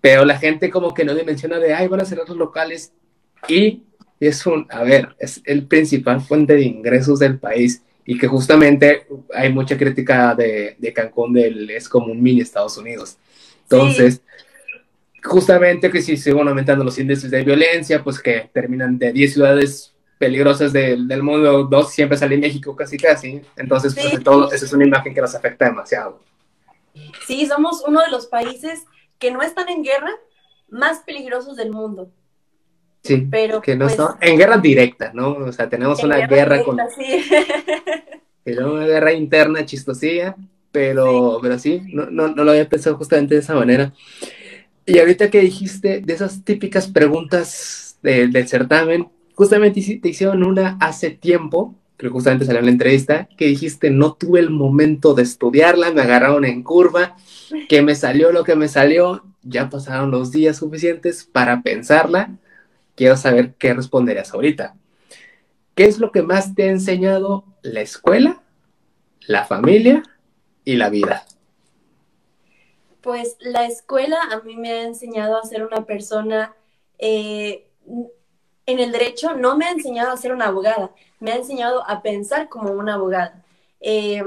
[0.01, 2.91] pero la gente como que no dimensiona de, ay, van a cerrar los locales
[3.47, 3.83] y
[4.19, 7.83] es un, a ver, es el principal fuente de ingresos del país.
[8.05, 12.77] Y que justamente hay mucha crítica de, de Cancún del, es como un mini Estados
[12.77, 13.17] Unidos.
[13.63, 14.21] Entonces,
[15.23, 19.93] justamente que si siguen aumentando los índices de violencia, pues que terminan de 10 ciudades
[20.17, 23.41] peligrosas del mundo, dos siempre salen México casi casi.
[23.55, 26.21] Entonces, pues todo, esa es una imagen que nos afecta demasiado.
[27.25, 28.83] Sí, somos uno de los países
[29.19, 30.11] que no están en guerra
[30.69, 32.11] más peligrosos del mundo.
[33.03, 35.31] Sí, pero que no pues, en guerra directa, ¿no?
[35.33, 36.77] O sea, tenemos una guerra, con...
[36.95, 37.25] Sí.
[38.57, 40.35] una guerra interna chistosilla,
[40.71, 43.93] pero sí, pero sí no, no, no, lo había pensado justamente de esa manera.
[44.85, 51.11] Y ahorita que dijiste de esas típicas preguntas del certamen, justamente te hicieron una hace
[51.11, 55.91] tiempo, que justamente salió en la entrevista, que dijiste, no tuve el momento de estudiarla,
[55.91, 57.15] me agarraron en curva,
[57.69, 62.37] que me salió lo que me salió, ya pasaron los días suficientes para pensarla,
[62.95, 64.75] quiero saber qué responderías ahorita.
[65.75, 68.41] ¿Qué es lo que más te ha enseñado la escuela,
[69.27, 70.03] la familia
[70.65, 71.25] y la vida?
[73.03, 76.55] Pues la escuela a mí me ha enseñado a ser una persona
[76.97, 77.67] eh,
[78.65, 82.01] en el derecho, no me ha enseñado a ser una abogada, me ha enseñado a
[82.01, 83.43] pensar como una abogada.
[83.81, 84.23] Eh,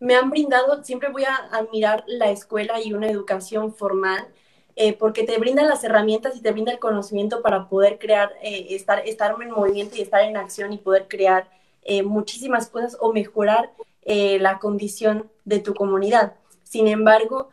[0.00, 4.26] me han brindado, siempre voy a admirar la escuela y una educación formal,
[4.74, 9.06] eh, porque te brindan las herramientas y te brinda el conocimiento para poder crear, estar,
[9.06, 11.50] estar en movimiento y estar en acción y poder crear
[12.04, 13.70] muchísimas cosas o mejorar
[14.06, 16.34] la condición de tu comunidad.
[16.62, 17.50] Sin embargo,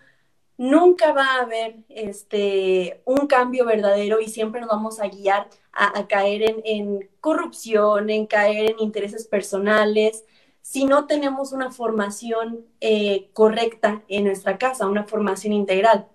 [0.61, 6.05] nunca va a haber este, un cambio verdadero y siempre nos vamos a guiar a,
[6.07, 10.23] caer en, corrupción, en caer en intereses personales,
[10.61, 16.07] si no tenemos una formación eh, correcta en nuestra casa, una formación integral.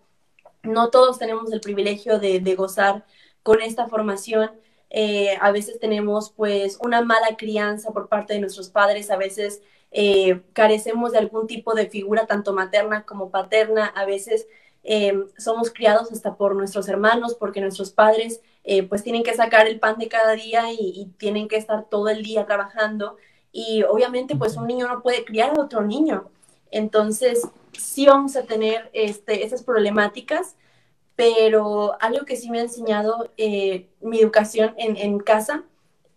[0.63, 3.05] No todos tenemos el privilegio de, gozar
[3.43, 4.53] con esta formación.
[4.91, 9.61] Eh, a veces tenemos pues una mala crianza por parte de nuestros padres, a veces
[9.91, 14.47] eh, carecemos de algún tipo de figura, tanto materna como paterna, a veces
[14.85, 19.67] eh, somos criados hasta por nuestros hermanos, porque nuestros padres eh, pues tienen que sacar
[19.67, 23.17] el pan de cada día y, tienen que estar todo el día trabajando
[23.53, 26.31] y obviamente pues un niño no puede criar a otro niño.
[26.71, 30.57] Entonces sí vamos a tener este, esas problemáticas,
[31.15, 33.31] pero algo que sí me ha enseñado
[34.01, 35.65] mi educación en, en casa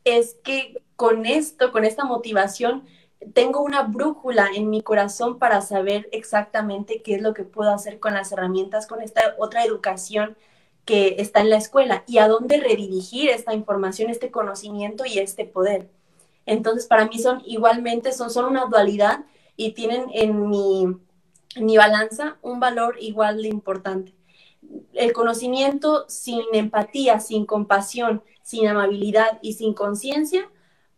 [0.04, 2.84] es que con esto, con esta motivación,
[3.34, 8.00] tengo una brújula en mi corazón para saber exactamente qué es lo que puedo hacer
[8.00, 10.38] con las herramientas, con esta otra educación
[10.86, 15.46] que está en la escuela y a dónde redirigir esta información, este conocimiento y este
[15.46, 15.90] poder.
[16.46, 20.88] Entonces, para mí son igualmente, son, son una dualidad y tienen en mi,
[21.58, 24.16] mi balanza un valor igual de importante.
[24.94, 30.50] El conocimiento sin empatía, sin compasión, sin amabilidad y sin conciencia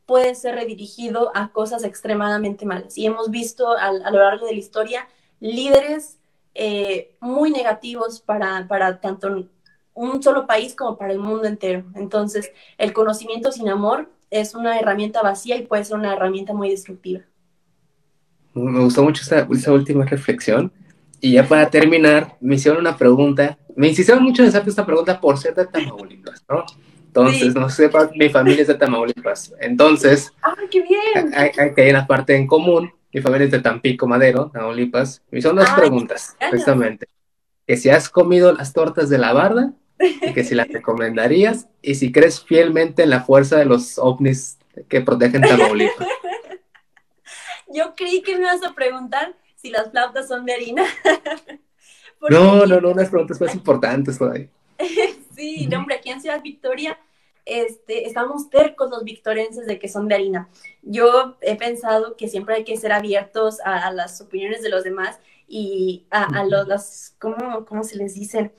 [0.05, 2.97] puede ser redirigido a cosas extremadamente malas.
[2.97, 5.07] Y hemos visto a, lo largo de la historia
[5.39, 6.17] líderes
[6.53, 9.47] eh, muy negativos para, para tanto
[9.93, 11.83] un solo país como para el mundo entero.
[11.95, 16.69] Entonces, el conocimiento sin amor es una herramienta vacía y puede ser una herramienta muy
[16.69, 17.21] destructiva.
[18.53, 20.71] Me gustó mucho esa, última reflexión.
[21.19, 23.57] Y ya para terminar, me hicieron una pregunta.
[23.75, 26.65] Me insistieron mucho en hacerte esta pregunta por ser de Tamaulipas, ¿no?
[27.11, 29.53] Entonces, no sé, mi familia es de Tamaulipas.
[29.59, 31.33] Entonces, ¡ay, qué bien!
[31.33, 32.93] Hay, hay, una parte en común.
[33.11, 35.21] Mi familia es de Tampico, Madero, Tamaulipas.
[35.29, 37.07] Y son dos preguntas, precisamente.
[37.67, 41.95] Que si has comido las tortas de la barda y que si las recomendarías y
[41.95, 44.57] si crees fielmente en la fuerza de los ovnis
[44.87, 46.07] que protegen Tamaulipas.
[47.73, 50.85] Yo creí que me ibas a preguntar si las flautas son de harina.
[52.29, 54.47] no, no, no, unas preguntas más importantes todavía.
[55.35, 56.97] Sí, hombre, aquí en Ciudad Victoria
[57.45, 60.49] este, estamos tercos los victorenses de que son de harina.
[60.81, 65.19] Yo he pensado que siempre hay que ser abiertos a, las opiniones de los demás
[65.47, 68.51] y a, los, ¿cómo, ¿cómo, se les dice?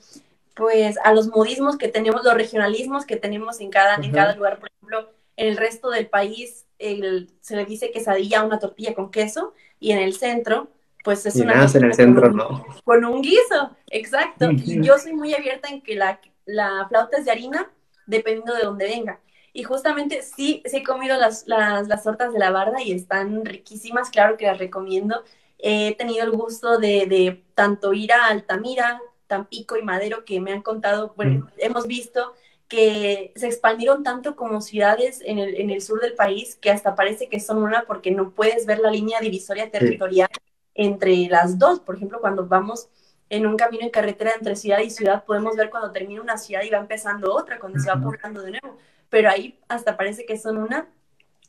[0.55, 4.59] Pues a los modismos que tenemos, los regionalismos que tenemos en cada, en cada lugar.
[4.59, 9.09] Por ejemplo, en el resto del país se le dice quesadilla a una tortilla con
[9.09, 10.67] queso y en el centro
[11.03, 11.65] pues es una...
[11.65, 12.65] en el centro, no.
[12.85, 14.51] Con un guiso, exacto.
[14.51, 17.71] Y yo soy muy abierta en que la la flauta es de harina,
[18.05, 19.19] dependiendo de dónde venga.
[19.53, 24.09] Y justamente sí, sí he comido las, las, tortas de la barda y están riquísimas,
[24.09, 25.23] claro que las recomiendo.
[25.59, 30.63] He tenido el gusto de, tanto ir a Altamira, Tampico y Madero, que me han
[30.63, 32.33] contado, bueno, hemos visto
[32.67, 36.95] que se expandieron tanto como ciudades en el, en el, sur del país que hasta
[36.95, 40.29] parece que son una porque no puedes ver la línea divisoria territorial
[40.73, 41.79] entre las dos.
[41.79, 42.89] Por ejemplo, cuando vamos
[43.33, 46.61] en un camino en carretera entre ciudad y ciudad, podemos ver cuando termina una ciudad
[46.63, 48.77] y va empezando otra, cuando se va poblando de nuevo.
[49.09, 50.87] pero ahí hasta parece que son una.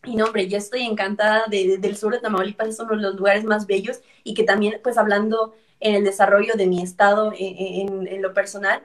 [0.05, 3.17] Y no, hombre, yo estoy encantada de, del sur de Tamaulipas, es uno de los
[3.17, 8.07] lugares más bellos y que también, pues hablando en el desarrollo de mi estado en,
[8.09, 8.83] en, lo personal,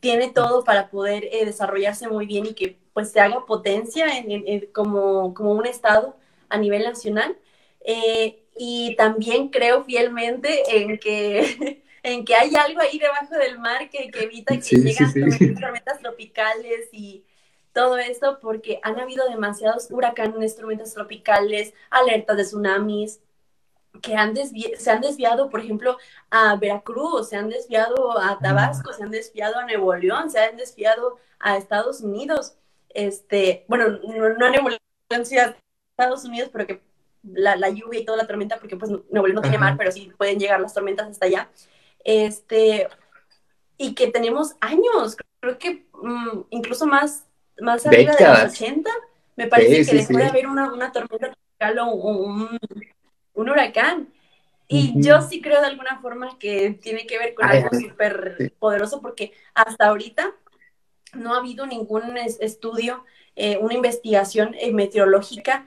[0.00, 4.66] tiene todo para poder eh, desarrollarse muy bien y que pues se haga potencia en,
[4.72, 6.16] como, como un estado
[6.50, 7.36] a nivel nacional.
[7.84, 13.90] Eh, y también creo fielmente en que, en que hay algo ahí debajo del mar
[13.90, 17.24] que, que evita que lleguen tormentas tropicales y
[17.72, 23.20] todo esto porque han habido demasiados huracanes, tormentas tropicales, alertas de tsunamis
[24.02, 25.98] que han se han desviado, por ejemplo,
[26.30, 30.56] a Veracruz, se han desviado a Tabasco, se han desviado a Nuevo León, se han
[30.56, 32.54] desviado a Estados Unidos.
[32.88, 35.56] Este, bueno, no, a Nuevo León, sí a
[35.90, 36.80] Estados Unidos, pero que
[37.22, 39.92] la, la, lluvia y toda la tormenta, porque pues Nuevo León no tiene mar, pero
[39.92, 41.50] sí pueden llegar las tormentas hasta allá.
[42.04, 42.88] Este,
[43.76, 47.26] y que tenemos años, creo que mm, incluso más
[47.60, 48.90] más arriba de los 80,
[49.36, 52.58] me parece que después de haber una, una tormenta tropical o un,
[53.34, 54.08] un, huracán.
[54.68, 59.00] Y yo sí creo de alguna forma que tiene que ver con algo súper poderoso
[59.00, 60.32] porque hasta ahorita
[61.12, 65.66] no ha habido ningún estudio, eh, una investigación eh, meteorológica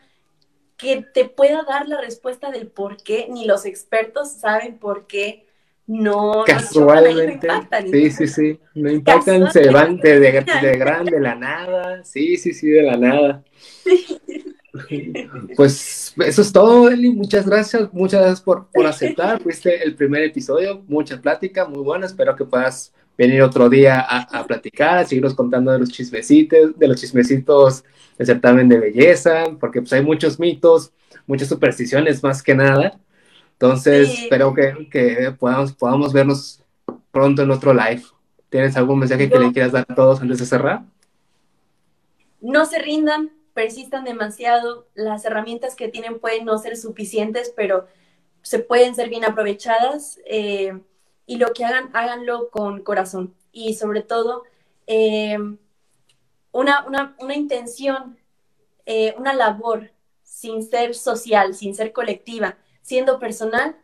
[0.78, 5.43] que te pueda dar la respuesta del por qué, ni los expertos saben por qué
[5.86, 7.48] no, casualmente.
[7.92, 8.60] sí, sí, sí.
[8.76, 12.04] No impactan, se van de, de, de, gran, de la nada.
[12.04, 13.44] Sí, sí, sí, de la nada.
[15.56, 17.12] Pues eso es todo, Eli.
[17.12, 17.94] Muchas gracias.
[17.94, 19.40] Muchas gracias por, por aceptar.
[19.40, 20.82] Fuiste el primer episodio.
[20.88, 22.08] Mucha plática, muy buena.
[22.08, 26.76] Espero que puedas venir otro día a, a platicar, a seguirnos contando de los chismecitos,
[26.76, 27.84] de los chismecitos
[28.18, 30.92] del certamen de belleza, porque pues hay muchos mitos,
[31.28, 33.00] muchas supersticiones más que nada.
[33.54, 36.62] Entonces, espero que, que, podamos, podamos vernos
[37.12, 38.04] pronto en otro live.
[38.50, 40.84] ¿Tienes algún mensaje que le quieras dar a todos antes de cerrar?
[42.42, 44.88] No se rindan, persistan demasiado.
[44.96, 47.88] Las herramientas que tienen pueden no ser suficientes, pero
[48.42, 50.20] se pueden ser bien aprovechadas.
[50.26, 50.78] Eh,
[51.26, 53.34] y lo que hagan, háganlo con corazón.
[53.52, 54.44] Y sobre todo,
[54.88, 55.38] eh,
[56.52, 58.18] una, una, una, intención,
[58.86, 59.92] eh, una labor
[60.24, 63.76] sin ser social, sin ser colectiva siendo personal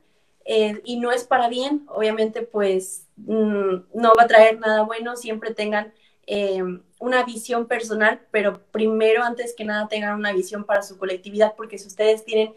[0.46, 5.16] eh, y no es para bien, obviamente pues mm, no va a traer nada bueno,
[5.16, 5.94] siempre tengan
[6.28, 6.62] eh,
[7.00, 11.80] una visión personal, pero primero, antes que nada, tengan una visión para su colectividad, porque
[11.80, 12.54] si ustedes tienen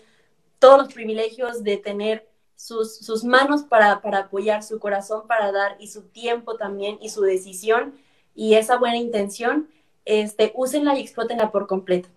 [0.58, 5.76] todos los privilegios de tener sus, sus manos para, para apoyar, su corazón para dar
[5.80, 7.94] y su tiempo también y su decisión
[8.34, 9.68] y esa buena intención,
[10.04, 12.08] este, úsenla y explótenla por completo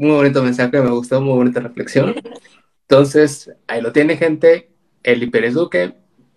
[0.00, 2.14] muy bonito mensaje, me gustó, muy bonita reflexión.
[2.88, 4.70] Entonces, ahí lo tiene, gente.
[5.02, 5.94] Eli Pérez Duque,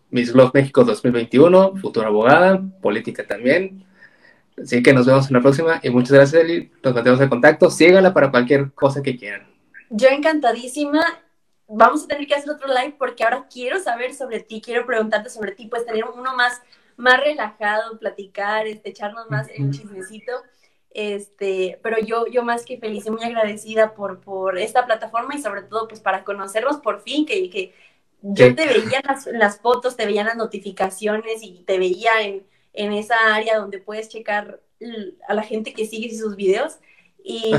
[0.10, 3.86] Miss Glove México 2021, futura abogada, política también.
[4.62, 6.72] Así que nos vemos en la próxima y muchas gracias, Eli.
[6.84, 7.70] Nos mantenemos en contacto.
[7.70, 9.48] Síganla para cualquier cosa que quieran.
[9.90, 11.02] Yo encantadísima.
[11.66, 15.30] Vamos a tener que hacer otro live porque ahora quiero saber sobre ti, quiero preguntarte
[15.30, 16.62] sobre ti, pues tener uno más,
[16.98, 20.34] más relajado, platicar, este, echarnos más en chismecito.
[20.94, 25.42] Este, pero yo, yo más que feliz y muy agradecida por, por esta plataforma y
[25.42, 27.74] sobre todo pues para conocernos por fin, que, que
[28.22, 32.94] yo te veía las, las, fotos, te veía las notificaciones y te veía en, en,
[32.94, 34.62] esa área donde puedes checar
[35.28, 36.78] a la gente que sigue sus videos.
[37.24, 37.54] Y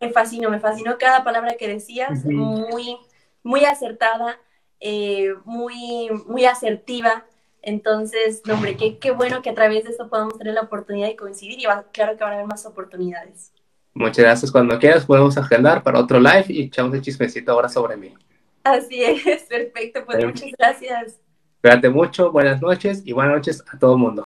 [0.00, 2.96] me, fascinó, me fascinó cada palabra que decías, muy,
[3.42, 4.38] muy acertada,
[4.80, 7.26] eh, muy, muy asertiva.
[7.62, 11.16] Entonces, hombre, qué, qué bueno que a través de esto podamos tener la oportunidad de
[11.16, 13.52] coincidir y va, claro que van a haber más oportunidades.
[13.94, 14.52] Muchas gracias.
[14.52, 18.14] Cuando quieras podemos agendar para otro live y echamos el chismecito ahora sobre mí.
[18.62, 20.04] Así es, perfecto.
[20.06, 21.18] Pues muchas gracias.
[21.60, 24.16] Cuídate mucho, buenas noches y buenas noches a todo el mundo.